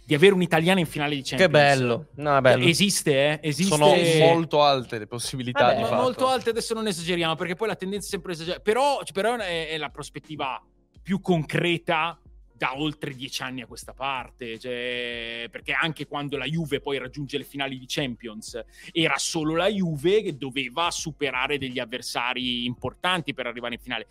[0.05, 2.07] di avere un italiano in finale di Champions Che bello.
[2.15, 2.65] No, bello.
[2.65, 3.39] Esiste, eh?
[3.43, 3.75] Esiste.
[3.75, 3.93] Sono
[4.25, 6.01] molto alte le possibilità Vabbè, di fatto.
[6.01, 9.69] molto alte adesso non esageriamo perché poi la tendenza è sempre esagerata però, però è,
[9.69, 10.59] è la prospettiva
[11.03, 12.19] più concreta
[12.51, 17.37] da oltre dieci anni a questa parte cioè, perché anche quando la Juve poi raggiunge
[17.37, 18.59] le finali di Champions
[18.91, 24.07] era solo la Juve che doveva superare degli avversari importanti per arrivare in finale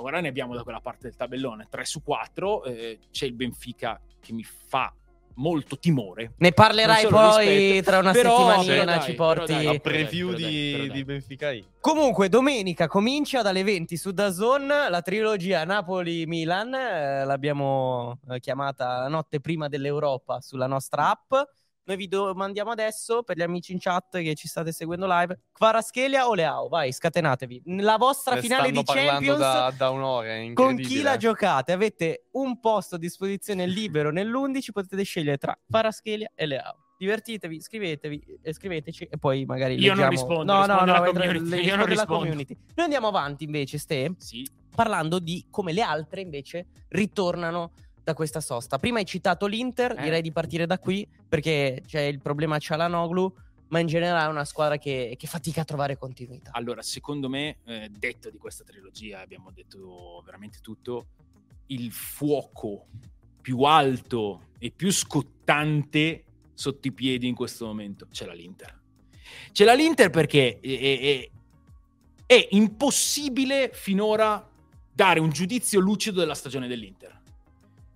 [0.00, 2.62] ora ne abbiamo da quella parte del tabellone 3 su 4
[3.10, 4.92] c'è il Benfica che mi fa
[5.38, 9.52] molto timore Ne parlerai poi rispetto, tra una però- settimanina, ci porti...
[9.52, 11.64] dai, La però preview dai, però dai, di, però di Benfica I.
[11.80, 16.74] Comunque, domenica comincia dalle 20 su Dazon la trilogia Napoli-Milan.
[16.74, 21.34] eh, l'abbiamo eh, chiamata la notte prima dell'Europa sulla nostra app.
[21.86, 26.26] Noi vi domandiamo adesso, per gli amici in chat che ci state seguendo live, Kvaratskhelia
[26.26, 26.66] o Leao?
[26.66, 27.62] Vai, scatenatevi.
[27.76, 31.70] La vostra Ne finale di Champions da, da un'ora, con chi la giocate?
[31.70, 36.74] Avete un posto a disposizione libero nell'11, potete scegliere tra Kvaratskhelia e Leao.
[36.98, 40.10] Divertitevi, scrivetevi, eh, scriveteci e poi magari Io non leggiamo...
[40.10, 42.18] rispondo, no, risponde no, no, community, le- io non rispondo.
[42.18, 42.56] community.
[42.74, 44.44] Noi andiamo avanti invece, Ste, sì
[44.76, 47.72] parlando di come le altre invece ritornano
[48.06, 48.78] da questa sosta.
[48.78, 50.02] Prima hai citato l'Inter, Eh.
[50.04, 53.34] direi di partire da qui perché c'è il problema Cialanoglu,
[53.68, 56.50] ma in generale è una squadra che, che fatica a trovare continuità.
[56.52, 61.06] Allora, secondo me, eh, detto di questa trilogia, abbiamo detto veramente tutto,
[61.66, 62.86] il fuoco
[63.42, 68.82] più alto e più scottante sotto i piedi in questo momento c'è la l'Inter.
[69.50, 71.30] C'è la l'Inter perché è, è-
[72.24, 74.48] è impossibile finora
[74.92, 77.14] dare un giudizio lucido della stagione dell'Inter.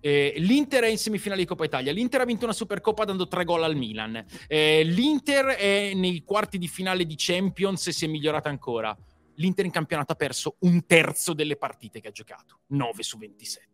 [0.01, 1.93] Eh, L'Inter è in semifinale di Coppa Italia.
[1.93, 4.25] L'Inter ha vinto una Supercoppa dando tre gol al Milan.
[4.47, 8.95] Eh, L'Inter è nei quarti di finale di Champions e si è migliorata ancora.
[9.35, 13.69] L'Inter in campionato ha perso un terzo delle partite che ha giocato, 9 su 27.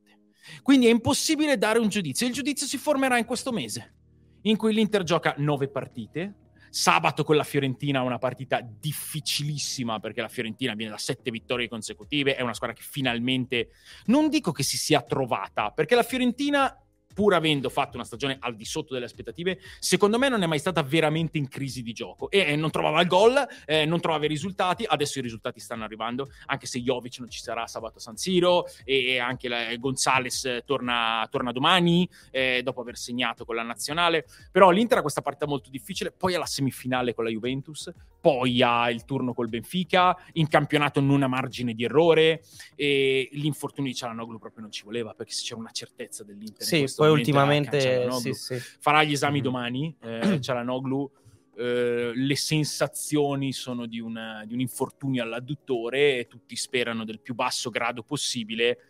[0.61, 2.27] Quindi è impossibile dare un giudizio.
[2.27, 3.95] Il giudizio si formerà in questo mese,
[4.43, 6.35] in cui l'Inter gioca 9 partite.
[6.69, 12.35] Sabato con la Fiorentina una partita difficilissima perché la Fiorentina viene da sette vittorie consecutive,
[12.35, 13.69] è una squadra che finalmente
[14.05, 16.75] non dico che si sia trovata, perché la Fiorentina,
[17.17, 20.59] pur avendo fatto una stagione al di sotto delle aspettative, secondo me non è mai
[20.59, 22.29] stata veramente in crisi di gioco.
[22.29, 24.83] E eh, non trovava il gol, eh, non trovava i risultati.
[24.87, 28.67] Adesso i risultati stanno arrivando, anche se Jovic non ci sarà sabato a San Siro
[28.85, 34.27] e, anche la, Gonzales eh, torna, torna domani, eh, dopo aver segnato con la nazionale.
[34.51, 37.91] Però l'Inter ha questa partita molto difficile, poi ha la semifinale con la Juventus,
[38.27, 42.41] poi ha il turno col Benfica, in campionato non ha margine di errore
[42.75, 46.87] e l'infortunio di Cialanoglu proprio non ci voleva perché se c'era una certezza dell'Inter in
[46.89, 48.55] Sì, poi ultimamente sì, sì.
[48.79, 49.43] farà gli esami Mhm.
[49.43, 51.09] domani eh, Cialanoglu
[51.55, 57.33] eh, le sensazioni sono di, una- di un infortunio all'adduttore e tutti sperano del più
[57.33, 58.89] basso grado possibile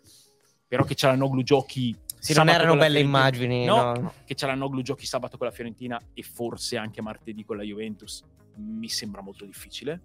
[0.67, 3.65] però che Cialanoglu giochi Sì, non erano belle Fiorentina- immagini.
[3.65, 4.13] no, no.
[4.25, 8.23] che Cialanoglu giochi sabato con la Fiorentina e forse anche martedì con la Juventus
[8.57, 10.01] mi sembra molto difficile.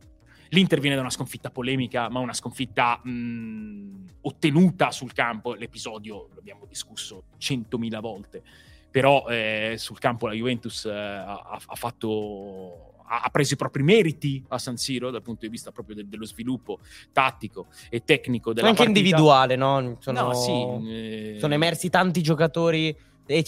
[0.50, 5.54] L'Inter viene da una sconfitta polemica, ma una sconfitta mh, ottenuta sul campo.
[5.54, 8.42] L'episodio l'abbiamo discusso centomila volte,
[8.90, 14.42] però eh, sul campo la Juventus eh, ha, ha fatto ha preso i propri meriti
[14.48, 16.78] a San Siro dal punto di vista proprio del- dello sviluppo
[17.12, 18.98] tattico e tecnico della Anche partita.
[19.00, 19.96] individuale, no?
[20.00, 20.52] Sono, No, sì,
[20.88, 22.96] eh, sono emersi tanti giocatori
[23.26, 23.44] e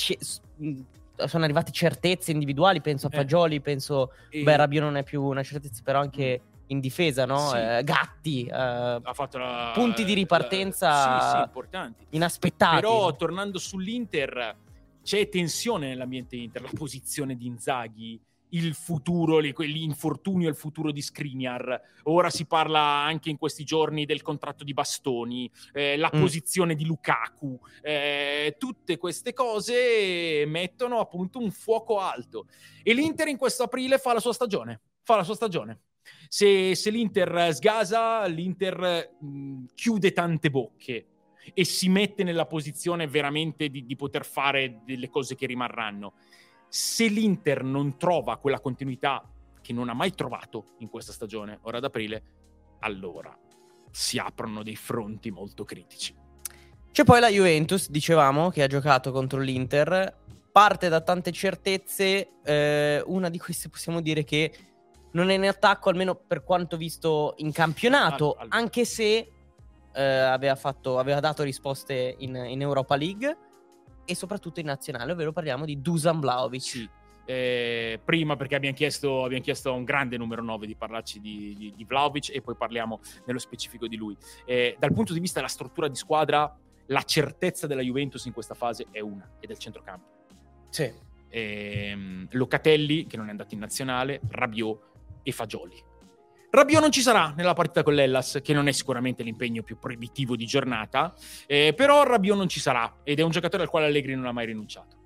[1.27, 3.17] sono arrivate certezze individuali, penso a Eh.
[3.17, 4.13] Fagioli, penso...
[4.31, 7.51] e- Beh, Rabiot non è più una certezza, però anche in difesa, no?
[7.51, 7.57] Sì.
[7.57, 12.07] Eh, Gatti, eh, ha fatto la- punti di la- ripartenza sì, sì, importanti.
[12.11, 12.81] inaspettati.
[12.81, 14.57] Però tornando sull'Inter
[15.03, 18.19] c'è tensione nell'ambiente Inter, la posizione di Inzaghi.
[18.55, 21.81] Il futuro, l'infortunio e il futuro di Skriniar.
[22.05, 26.21] Ora si parla anche in questi giorni del contratto di Bastoni, eh, la mm.
[26.21, 27.59] posizione di Lukaku.
[27.83, 32.47] Eh, tutte queste cose mettono appunto un fuoco alto.
[32.83, 34.81] E l'Inter in questo aprile fa la sua stagione.
[35.03, 35.81] Fa la sua stagione.
[36.29, 41.07] Se, se l'Inter sgasa, l'Inter mh, chiude tante bocche
[41.53, 46.15] e si mette nella posizione veramente di, di poter fare delle cose che rimarranno.
[46.75, 49.23] Se l'Inter non trova quella continuità
[49.63, 52.23] che non ha mai trovato in questa stagione, ora ad aprile,
[52.81, 53.33] allora
[53.93, 56.13] si aprono dei fronti molto critici.
[56.91, 60.17] C'è poi la Juventus, dicevamo, che ha giocato contro l'Inter,
[60.51, 64.53] parte da tante certezze, eh, una di queste possiamo dire che
[65.13, 69.31] non è in attacco, almeno per quanto visto in campionato, anche se
[69.93, 73.37] eh, aveva, fatto, aveva, dato risposte in, in, Europa League
[74.05, 76.63] e soprattutto in nazionale, ovvero parliamo di Dusan Vlaovic.
[76.63, 76.89] Sì.
[77.27, 81.55] Eh, prima perché abbiamo chiesto, abbiamo chiesto, a un grande numero 9 di parlarci di,
[81.57, 84.17] di, di Vlaovic e poi parliamo nello specifico di lui.
[84.45, 86.55] Eh, dal punto di vista della struttura di squadra,
[86.87, 90.07] la certezza della Juventus in questa fase è una, è del centrocampo.
[90.69, 90.93] Sì.
[91.29, 94.93] Eh, Locatelli, che non è andato in nazionale, Rabiot
[95.23, 95.93] e Fagioli.
[96.55, 100.37] Rabiot non ci sarà nella partita con l'Ellas, che non è sicuramente l'impegno più proibitivo
[100.37, 101.13] di giornata,
[101.49, 104.33] eh, però Rabiot non ci sarà ed è un giocatore al quale Allegri non ha
[104.33, 104.97] mai rinunciato.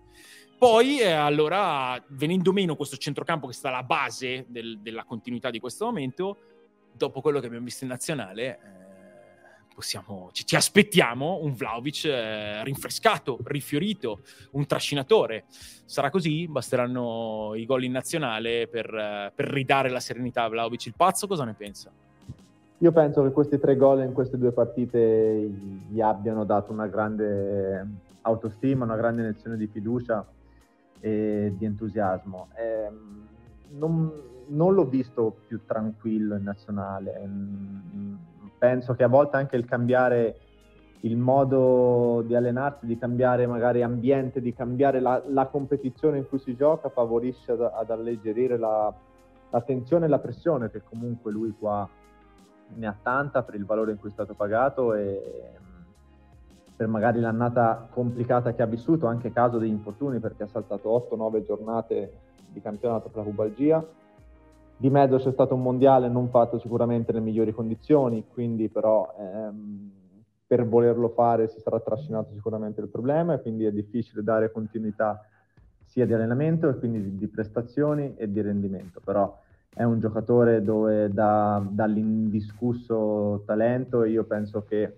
[0.58, 5.58] Poi, eh, allora, venendo meno questo centrocampo che sta alla base del, della continuità di
[5.58, 6.36] questo momento,
[6.92, 8.77] dopo quello che abbiamo visto in nazionale, eh,
[9.78, 14.22] possiamo, ci, ci, aspettiamo un Vlaovic eh, rinfrescato, rifiorito,
[14.52, 15.44] un trascinatore.
[15.84, 16.48] Sarà così?
[16.48, 21.28] Basteranno i gol in nazionale per, eh, per ridare la serenità a Vlaovic il pazzo?
[21.28, 21.92] Cosa ne pensa?
[22.78, 25.48] Io penso che questi tre gol in queste due partite
[25.88, 27.86] gli abbiano dato una grande
[28.22, 30.26] autostima, una grande lezione di fiducia
[30.98, 32.48] e di entusiasmo.
[32.56, 32.90] Eh,
[33.76, 34.10] non,
[34.48, 37.14] non, l'ho visto più tranquillo in nazionale.
[38.58, 40.36] Penso che a volte anche il cambiare
[41.02, 46.40] il modo di allenarsi, di cambiare magari ambiente, di cambiare la, la competizione in cui
[46.40, 48.92] si gioca favorisce ad, ad alleggerire la,
[49.50, 51.88] la, tensione e la pressione che comunque lui qua
[52.74, 55.52] ne ha tanta per il valore in cui è stato pagato e
[56.74, 61.44] per magari l'annata complicata che ha vissuto, anche caso degli infortuni perché ha saltato 8-9
[61.44, 62.12] giornate
[62.50, 63.84] di campionato per la pubalgia
[64.80, 69.90] di mezzo c'è stato un mondiale non fatto sicuramente nelle migliori condizioni, quindi però ehm,
[70.46, 75.20] per volerlo fare si sarà trascinato sicuramente il problema e quindi è difficile dare continuità
[75.84, 79.36] sia di allenamento e quindi di, di prestazioni e di rendimento, però
[79.74, 84.96] è un giocatore dove da, dall'indiscusso talento io penso che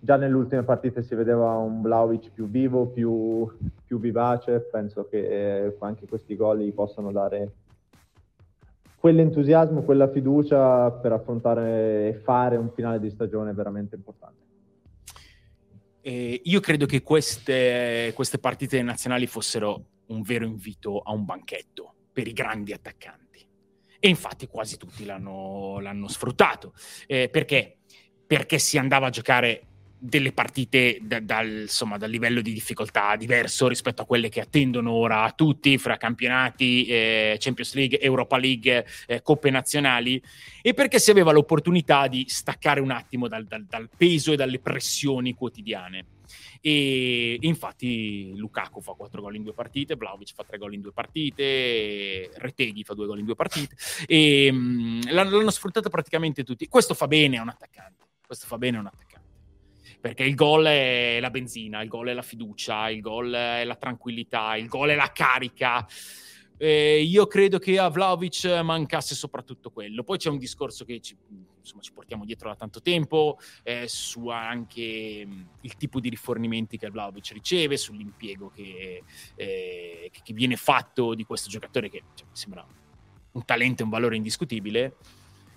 [0.00, 3.48] già nelle ultime partite si vedeva un Vlaovic più vivo, più,
[3.86, 7.52] più vivace, penso che eh, anche questi gol gli possano dare
[9.04, 14.40] quell'entusiasmo, quella fiducia per affrontare e fare un finale di stagione veramente importante.
[16.00, 21.94] Eh, io credo che queste, queste, partite nazionali fossero un vero invito a un banchetto
[22.14, 23.46] per i grandi attaccanti.
[24.00, 26.72] E infatti quasi tutti l'hanno, l'hanno sfruttato.
[27.06, 27.80] Eh, perché?
[28.26, 29.66] Perché si andava a giocare
[30.06, 34.92] delle partite da, dal, insomma, dal livello di difficoltà diverso rispetto a quelle che attendono
[34.92, 40.22] ora tutti fra campionati, eh, Champions League, Europa League, eh, coppe nazionali
[40.60, 44.58] e perché si aveva l'opportunità di staccare un attimo dal, dal, dal peso e dalle
[44.58, 46.04] pressioni quotidiane.
[46.60, 50.92] E infatti Lukaku fa 4 gol in due partite, Vlaovic fa 3 gol in due
[50.92, 53.74] partite, Reteghi fa 2 gol in due partite
[54.06, 56.68] e mh, mm, l'hanno sfruttato praticamente tutti.
[56.68, 59.13] Questo fa bene a un attaccante, questo fa bene a un attaccante
[60.04, 63.76] perché il gol è la benzina, il gol è la fiducia, il gol è la
[63.76, 65.88] tranquillità, il gol è la carica.
[66.58, 70.04] Eh, io credo che a Vlaovic mancasse soprattutto quello.
[70.04, 71.16] Poi c'è un discorso che ci,
[71.58, 76.76] insomma, ci portiamo dietro da tanto tempo, eh, su anche mh, il tipo di rifornimenti
[76.76, 79.04] che Vlaovic riceve, sull'impiego che,
[79.36, 82.66] eh, che, viene fatto di questo giocatore che cioè, mi sembra
[83.32, 84.96] un talento e un valore indiscutibile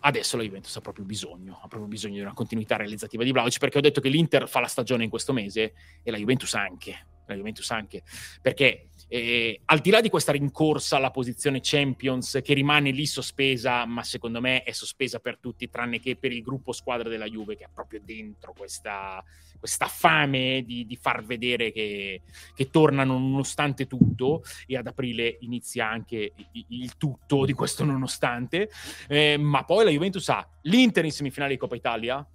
[0.08, 3.60] adesso la Juventus ha proprio bisogno, ha proprio bisogno di una continuità realizzativa di Vlaovic,
[3.60, 7.06] perché ho detto che l'Inter fa la stagione in questo mese e la Juventus anche,
[7.28, 8.04] la Juventus anche,
[8.42, 13.86] perché eh, al di là di questa rincorsa alla posizione Champions che rimane lì sospesa,
[13.86, 17.56] ma secondo me è sospesa per tutti, tranne che per il gruppo squadra della Juve
[17.56, 19.24] che ha proprio dentro questa,
[19.58, 22.22] questa fame di, di, far vedere che,
[22.54, 28.70] che, tornano nonostante tutto e ad aprile inizia anche il, il tutto di questo nonostante,
[29.08, 32.28] eh, ma poi la Juventus ha l'Inter in semifinale di Coppa Italia,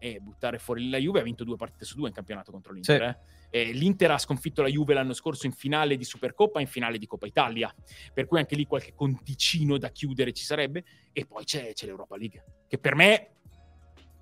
[0.00, 3.00] e buttare fuori la Juve ha vinto due partite su due in campionato contro l'Inter.
[3.00, 3.04] Sì.
[3.04, 3.37] eh.
[3.50, 6.98] Eh, L'Inter ha sconfitto la Juve l'anno scorso in finale di Supercoppa e in finale
[6.98, 7.74] di Coppa Italia,
[8.12, 10.84] per cui anche lì qualche conticino da chiudere ci sarebbe.
[11.12, 13.36] E poi c'è, c'è l'Europa League, che per me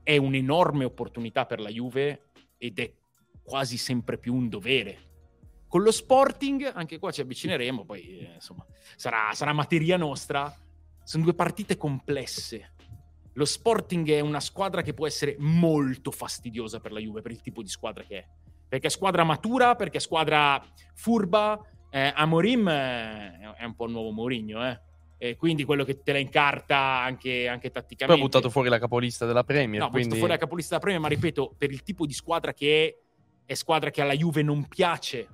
[0.02, 2.92] è un'enorme opportunità per la Juve ed è
[3.42, 5.04] quasi sempre più un dovere.
[5.68, 8.64] Con lo Sporting, anche qua ci avvicineremo, poi eh, insomma
[8.94, 10.54] sarà, sarà materia nostra.
[11.02, 12.74] Sono due partite complesse.
[13.32, 17.40] Lo Sporting è una squadra che può essere molto fastidiosa per la Juve, per il
[17.40, 18.26] tipo di squadra che è.
[18.68, 20.62] Perché è squadra matura, perché è squadra
[20.94, 21.60] furba.
[21.90, 24.80] Eh, Amorim eh, è un po' il nuovo Mourinho, eh.
[25.18, 28.20] E quindi quello che te la incarta anche, anche Poi tatticamente.
[28.20, 29.80] ha buttato fuori la capolista della Premier.
[29.80, 30.08] No, ha quindi...
[30.08, 33.00] buttato fuori la capolista da Premier, ma ripeto, per il tipo di squadra che
[33.46, 35.26] è, è squadra che alla Juve non piace,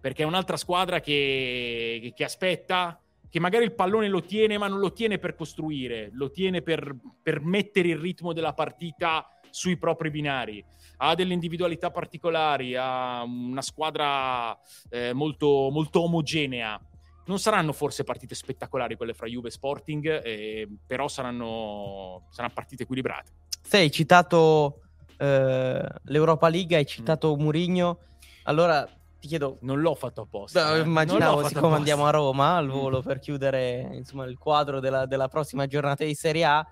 [0.00, 4.66] perché è un'altra squadra che, che- che aspetta, che magari il pallone lo tiene, ma
[4.66, 9.76] non lo tiene per costruire, lo tiene per, per mettere il ritmo della partita sui
[9.76, 10.64] propri binari.
[10.98, 16.80] Ha delle individualità particolari, ha una squadra eh, molto, molto omogenea.
[17.26, 22.84] Non saranno forse partite spettacolari quelle fra Juve e Sporting, eh, però saranno, saranno partite
[22.84, 23.30] equilibrate.
[23.62, 24.80] Sei hai citato
[25.18, 26.86] eh, l'Europa League, hai Mm.
[26.86, 27.98] citato Murigno.
[28.44, 28.88] Allora
[29.18, 30.76] ti chiedo, Non l'ho fatto apposta.
[30.76, 30.80] Eh.
[30.80, 31.76] Immaginavo, siccome apposta.
[31.76, 32.70] andiamo a Roma al Mm.
[32.70, 36.66] volo per chiudere insomma, il quadro della, della prossima giornata di Serie A,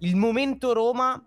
[0.00, 1.20] il momento Roma,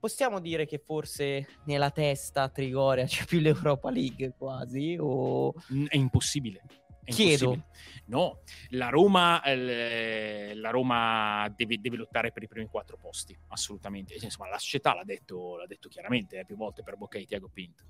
[0.00, 4.96] possiamo dire che forse nella testa Trigoria c'è più l'Europa League quasi?
[4.98, 5.52] O...
[5.88, 6.62] È impossibile.
[7.04, 7.52] È Chiedo.
[7.52, 7.68] impossibile.
[8.06, 8.40] No,
[8.70, 14.14] la Roma, eh, la Roma deve, deve lottare per i primi quattro posti, assolutamente.
[14.20, 17.48] Insomma, la società l'ha detto, l'ha detto chiaramente eh, più volte per bocca di Tiago
[17.48, 17.84] Pinto.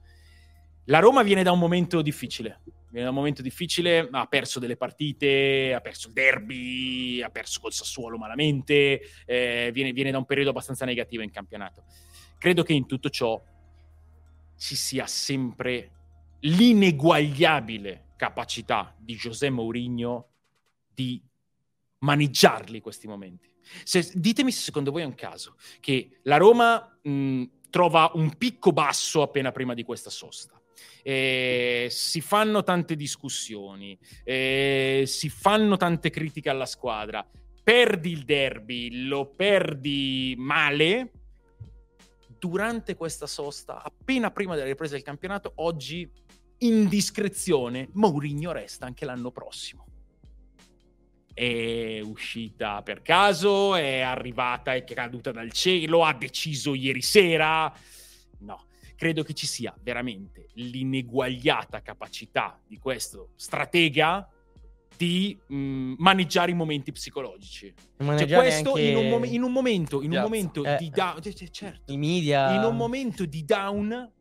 [0.91, 2.63] La Roma viene da un momento difficile.
[2.91, 7.61] Viene da un momento difficile, ha perso delle partite, ha perso il derby, ha perso
[7.61, 11.85] col Sassuolo malamente, eh, viene, viene da un periodo abbastanza negativo in campionato.
[12.37, 13.41] Credo che in tutto ciò
[14.59, 15.93] ci sia sempre
[16.41, 20.27] l'ineguagliabile capacità di José Mourinho
[20.93, 21.23] di
[21.99, 23.55] maneggiarli questi momenti.
[23.85, 28.73] Se- ditemi se secondo voi è un caso che la Roma mh, trova un picco
[28.73, 30.60] basso appena prima di questa sosta.
[31.03, 37.27] Eh, si fanno tante discussioni, eh, si fanno tante critiche alla squadra.
[37.63, 41.13] Perdi il derby, lo perdi male.
[42.39, 46.11] Durante questa sosta, appena prima della ripresa del campionato, oggi
[46.59, 49.87] indiscrezione, Mourinho resta anche l'anno prossimo.
[51.33, 57.73] È uscita per caso, è arrivata, è caduta dal cielo, ha deciso ieri sera.
[58.41, 58.65] No,
[59.01, 64.29] credo che ci sia veramente l'ineguagliata capacità di questo stratega
[64.95, 67.73] di mh, maneggiare i momenti psicologici.
[67.97, 70.77] Cioè, questo in, un mom- in un momento, in un momento Eh.
[70.79, 72.53] di down, cioè, cioè, certo, i media...
[72.53, 74.13] in un momento di down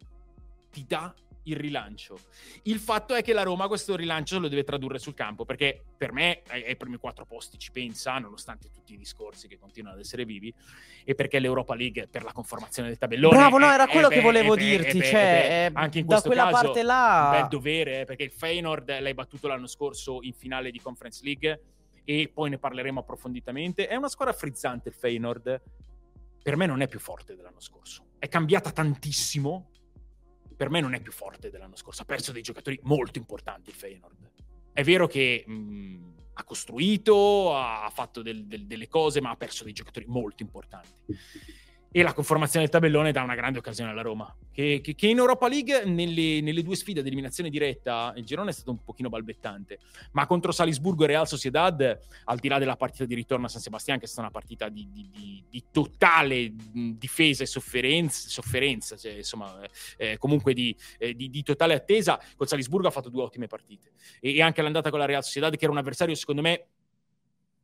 [0.72, 1.14] ti dà
[1.50, 2.18] il rilancio.
[2.64, 6.12] Il fatto è che la Roma questo rilancio lo deve tradurre sul campo, perché per
[6.12, 10.02] me ai, ai primi quattro posti ci pensa, nonostante tutti i discorsi che continuano ad
[10.02, 10.54] essere vivi,
[11.04, 13.36] e perché l'Europa League per la conformazione del tabellone...
[13.36, 15.72] Bravo, no, è- era è quello beh, che volevo è dirti, è cioè, è eh,
[15.74, 19.00] anche in da questo quella caso parte là- un bel dovere, eh, perché il Feyenoord
[19.00, 21.62] l'hai battuto l'anno scorso in finale di Conference League
[22.04, 23.88] e poi ne parleremo approfonditamente.
[23.88, 25.62] È una squadra frizzante il Feyenoord,
[26.41, 28.06] per me non è più forte dell'anno scorso.
[28.18, 29.70] È cambiata tantissimo,
[30.60, 32.01] per me non è più forte dell'anno scorso.
[32.01, 34.30] Ha perso dei giocatori molto importanti il Feyenoord.
[34.74, 39.64] È vero che mh, ha costruito, ha fatto del- del- delle cose, ma ha perso
[39.64, 40.89] dei giocatori molto importanti.
[41.92, 45.18] E la conformazione del tabellone dà una grande occasione alla Roma, che, che- che in
[45.18, 49.10] Europa League, nelle, nelle due sfide di eliminazione diretta, il girone è stato un pochino
[49.10, 49.80] balbettante,
[50.12, 53.62] ma contro Salisburgo e Real Sociedad, al di là della partita di ritorno a San
[53.62, 56.54] Sebastian, che è stata una partita di, di- di- di totale
[56.96, 59.60] difesa e sofferenza, sofferenza cioè, insomma,
[59.98, 63.94] eh, comunque di, eh, di totale attesa, con Salisburgo ha fatto due ottime partite.
[64.20, 66.68] E, e anche l'andata con la Real Sociedad, che era un avversario, secondo me,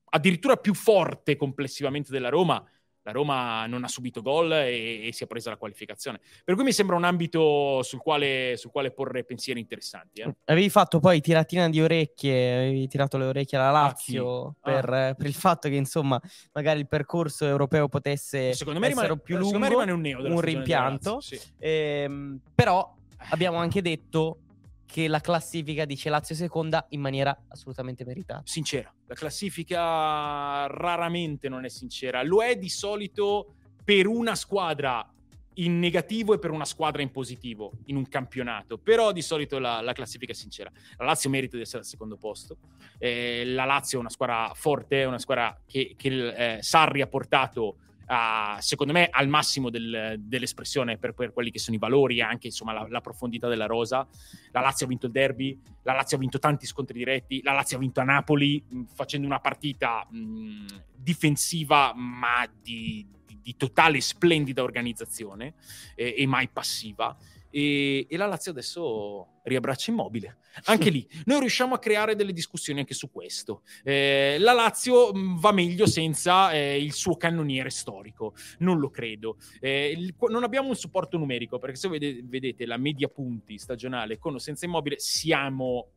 [0.09, 2.67] addirittura più forte complessivamente della Roma.
[3.05, 6.19] La Roma non ha subito gol e, e si è presa la qualificazione.
[6.43, 10.21] Per cui mi sembra un ambito sul quale, sul quale porre pensieri interessanti.
[10.21, 10.35] eh.
[10.45, 14.71] Avevi fatto poi tiratina di orecchie, avevi tirato le orecchie alla Ah, Lazio chi?
[14.71, 15.13] per, Ah.
[15.13, 16.19] per il fatto che insomma
[16.53, 20.01] magari il percorso europeo potesse Secondo me, essere rimane, più secondo lungo, me rimane un
[20.01, 21.13] neo un rimpianto.
[21.13, 21.51] Lazio, sì.
[21.59, 22.91] Ehm, però
[23.29, 24.39] abbiamo anche detto
[24.85, 28.41] che la classifica dice Lazio seconda in maniera assolutamente meritata.
[28.45, 28.93] sincera.
[29.07, 32.23] La classifica raramente non è sincera.
[32.23, 35.07] Lo è di solito per una squadra
[35.55, 38.77] in negativo e per una squadra in positivo in un campionato.
[38.77, 40.71] Però di solito la, la classifica è sincera.
[40.97, 42.57] La Lazio merita di essere al secondo posto.
[42.97, 47.07] Eh, la Lazio è una squadra forte, è una squadra che, che eh, Sarri ha
[47.07, 47.77] portato
[48.07, 52.21] a, secondo me al massimo del, dell'espressione per, per, quelli che sono i valori e
[52.21, 54.07] anche insomma, la, la, profondità della rosa.
[54.51, 57.77] La Lazio ha vinto il derby, la Lazio ha vinto tanti scontri diretti, la Lazio
[57.77, 64.01] ha vinto a Napoli mh, facendo una partita mh, difensiva ma di, di, di, totale
[64.01, 65.55] splendida organizzazione
[65.95, 67.15] eh, e mai passiva
[67.55, 70.39] e, e, la Lazio adesso riabbraccia immobile.
[70.65, 73.61] Anche lì, noi riusciamo a creare delle discussioni anche su questo.
[73.81, 79.37] Eh, la Lazio mm, va meglio senza eh, il suo cannoniere storico, non lo credo.
[79.61, 84.17] Eh, il, non abbiamo un supporto numerico, perché se vedete, vedete la media punti stagionale
[84.17, 85.91] con o senza immobile, siamo,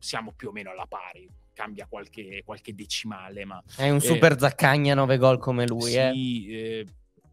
[0.00, 3.44] siamo più o meno alla pari cambia qualche, qualche, decimale.
[3.44, 5.92] Ma, è un super eh, zaccagna 9 gol come lui.
[5.92, 6.08] Sì, eh.
[6.48, 6.86] eh,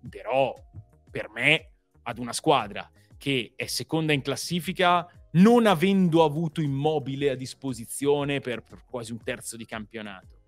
[0.08, 0.54] però
[1.10, 1.70] per me,
[2.04, 2.88] ad una squadra
[3.22, 9.22] che è seconda in classifica non avendo avuto immobile a disposizione per, per quasi un
[9.24, 10.40] terzo di campionato.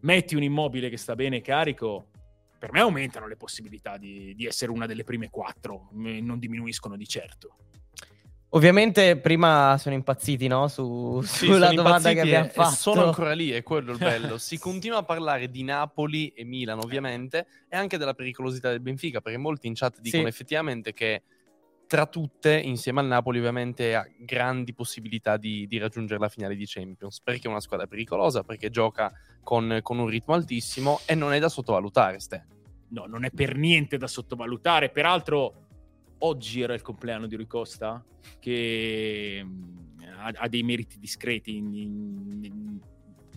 [0.00, 2.06] Metti un immobile che sta bene carico,
[2.58, 7.06] per me aumentano le possibilità di, di essere una delle prime quattro, non diminuiscono di
[7.06, 7.56] certo.
[8.52, 10.66] Ovviamente prima sono impazziti no?
[10.68, 12.74] Su, sì, sulla domanda che abbiamo fatto.
[12.74, 14.38] Sono ancora lì, è quello il bello.
[14.40, 19.20] Si continua a parlare di Napoli e Milan ovviamente e anche della pericolosità del Benfica
[19.20, 20.28] perché molti in chat dicono sì.
[20.28, 21.22] effettivamente che
[21.88, 26.66] tra tutte, insieme al Napoli, ovviamente ha grandi possibilità di, di, raggiungere la finale di
[26.66, 29.10] Champions, perché è una squadra pericolosa, perché gioca
[29.42, 32.46] con, con, un ritmo altissimo e non è da sottovalutare, Ste.
[32.90, 34.90] No, non è per niente da sottovalutare.
[34.90, 35.66] Peraltro,
[36.18, 38.04] oggi era il compleanno di Rui Costa,
[38.38, 42.80] che mm, ha, ha dei meriti discreti in, in, in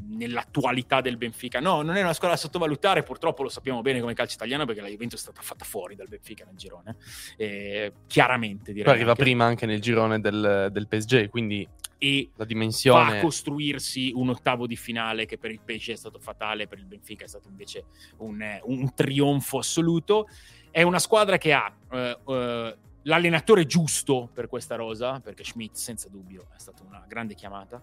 [0.10, 1.60] nell'attualità del Benfica.
[1.60, 4.82] No, non è una squadra da sottovalutare, purtroppo lo sappiamo bene come calcio italiano perché
[4.82, 6.96] la Juventus è stata fatta fuori dal Benfica nel girone.
[7.38, 8.86] Eh, chiaramente direi.
[8.86, 9.24] Poi arriva anche.
[9.24, 11.68] prima anche nel girone del, del PSG, quindi
[12.04, 15.96] e la dimensione va a costruirsi un ottavo di finale che per il PSG è
[15.96, 17.86] stato fatale, per il Benfica è stato invece
[18.18, 20.28] un, un trionfo assoluto.
[20.72, 26.10] È una squadra che ha uh, uh, l'allenatore giusto per questa rosa, perché Schmidt senza
[26.10, 27.80] dubbio è stata una grande chiamata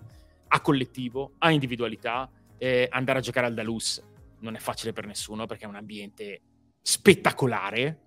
[0.48, 2.30] a collettivo, a individualità.
[2.56, 4.02] Eh, andare a giocare al Dalus
[4.40, 6.40] non è facile per nessuno perché è un ambiente
[6.82, 7.98] spettacolare.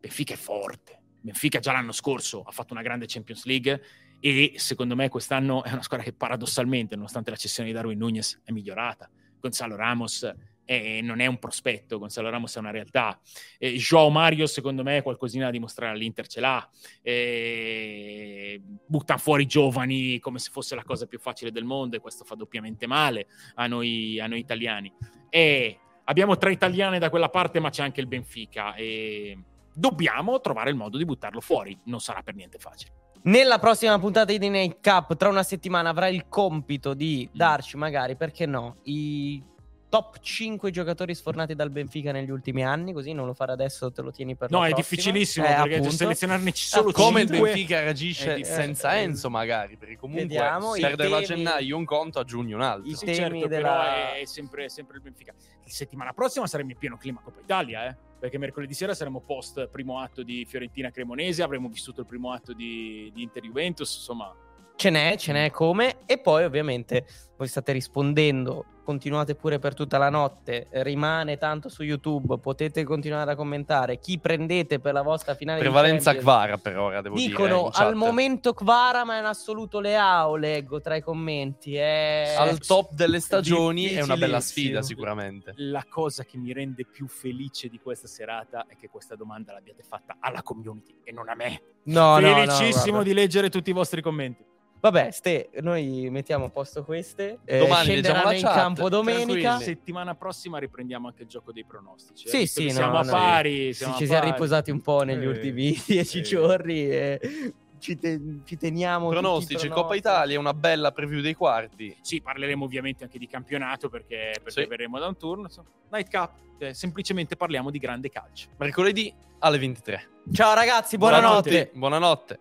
[0.00, 0.98] Benfica è forte.
[1.20, 3.82] Benfica già l'anno scorso ha fatto una grande Champions League
[4.20, 8.40] e secondo me quest'anno è una squadra che paradossalmente, nonostante la cessione di Darwin Nunez,
[8.44, 9.08] è migliorata.
[9.38, 10.30] Gonzalo Ramos
[10.70, 13.18] eh, non è un prospetto, Gonzalo Ramos è una realtà.
[13.58, 16.70] Eh, Joao Mario, secondo me, qualcosina da dimostrare all'Inter ce l'ha.
[17.02, 21.98] Eh, butta fuori i giovani come se fosse la cosa più facile del mondo e
[21.98, 24.92] questo fa doppiamente male a noi, a noi italiani.
[25.28, 29.36] E abbiamo tre italiane da quella parte, ma c'è anche il Benfica e
[29.74, 31.76] dobbiamo trovare il modo di buttarlo fuori.
[31.86, 32.92] Non sarà per niente facile.
[33.22, 37.36] Nella prossima puntata di The Night Cup, tra una settimana, avrà il compito di mm.
[37.36, 39.42] darci magari, perché no, i
[39.90, 44.00] top 5 giocatori sfornati dal Benfica negli ultimi anni, così non lo fare adesso, te
[44.02, 45.94] lo tieni per no, è difficilissimo eh, perché appunto.
[45.94, 50.72] selezionarne ci sono ah, come il Benfica reagisce senza eh, Enzo magari, perché comunque Vediamo,
[50.72, 52.88] perdere a gennaio un conto, a giugno un altro.
[52.88, 53.68] I sì, certo, della...
[53.68, 55.34] però è sempre, sempre, il Benfica.
[55.36, 57.96] La settimana prossima saremo in pieno clima Coppa Italia, eh?
[58.20, 62.52] perché mercoledì sera saremo post primo atto di Fiorentina Cremonese, avremo vissuto il primo atto
[62.52, 64.32] di, di Inter Juventus, insomma
[64.80, 65.98] Ce n'è, ce n'è come.
[66.06, 67.04] E poi ovviamente
[67.40, 73.32] voi state rispondendo, continuate pure per tutta la notte, rimane tanto su YouTube, potete continuare
[73.32, 73.98] a commentare.
[73.98, 77.82] Chi prendete per la vostra finale Prevalenza Kvara per ora, devo Dicono, dire.
[77.82, 81.76] al momento Kvara, ma è in assoluto Leao, leggo tra i commenti.
[81.76, 82.34] È...
[82.36, 85.54] Al top delle stagioni è una bella sfida sicuramente.
[85.56, 89.82] La cosa che mi rende più felice di questa serata è che questa domanda l'abbiate
[89.82, 91.62] fatta alla community e non a me.
[91.84, 94.44] No, Felicissimo no, no, di leggere tutti i vostri commenti.
[94.80, 97.40] Vabbè, ste, noi mettiamo a posto queste.
[97.44, 99.58] Eh, Domani in chat, campo domenica.
[99.58, 102.26] Settimana prossima riprendiamo anche il gioco dei pronostici.
[102.26, 102.30] Eh?
[102.30, 103.74] Sì, sì, siamo no, a pari.
[103.74, 106.88] Siamo ci a siamo riposati un po' negli eh, ultimi dieci giorni.
[106.88, 109.08] E ci, te- ci teniamo.
[109.08, 111.94] Pronostici, Coppa Italia, una bella preview dei quarti.
[112.00, 114.66] Sì, parleremo ovviamente anche di campionato perché, perché sì.
[114.66, 115.48] verremo da un turno.
[115.90, 118.48] Night Cup, eh, semplicemente parliamo di grande calcio.
[118.56, 120.08] Mercoledì alle 23.
[120.32, 121.70] Ciao ragazzi, buonanotte.
[121.72, 121.78] Buonanotte.
[121.78, 122.38] buonanotte.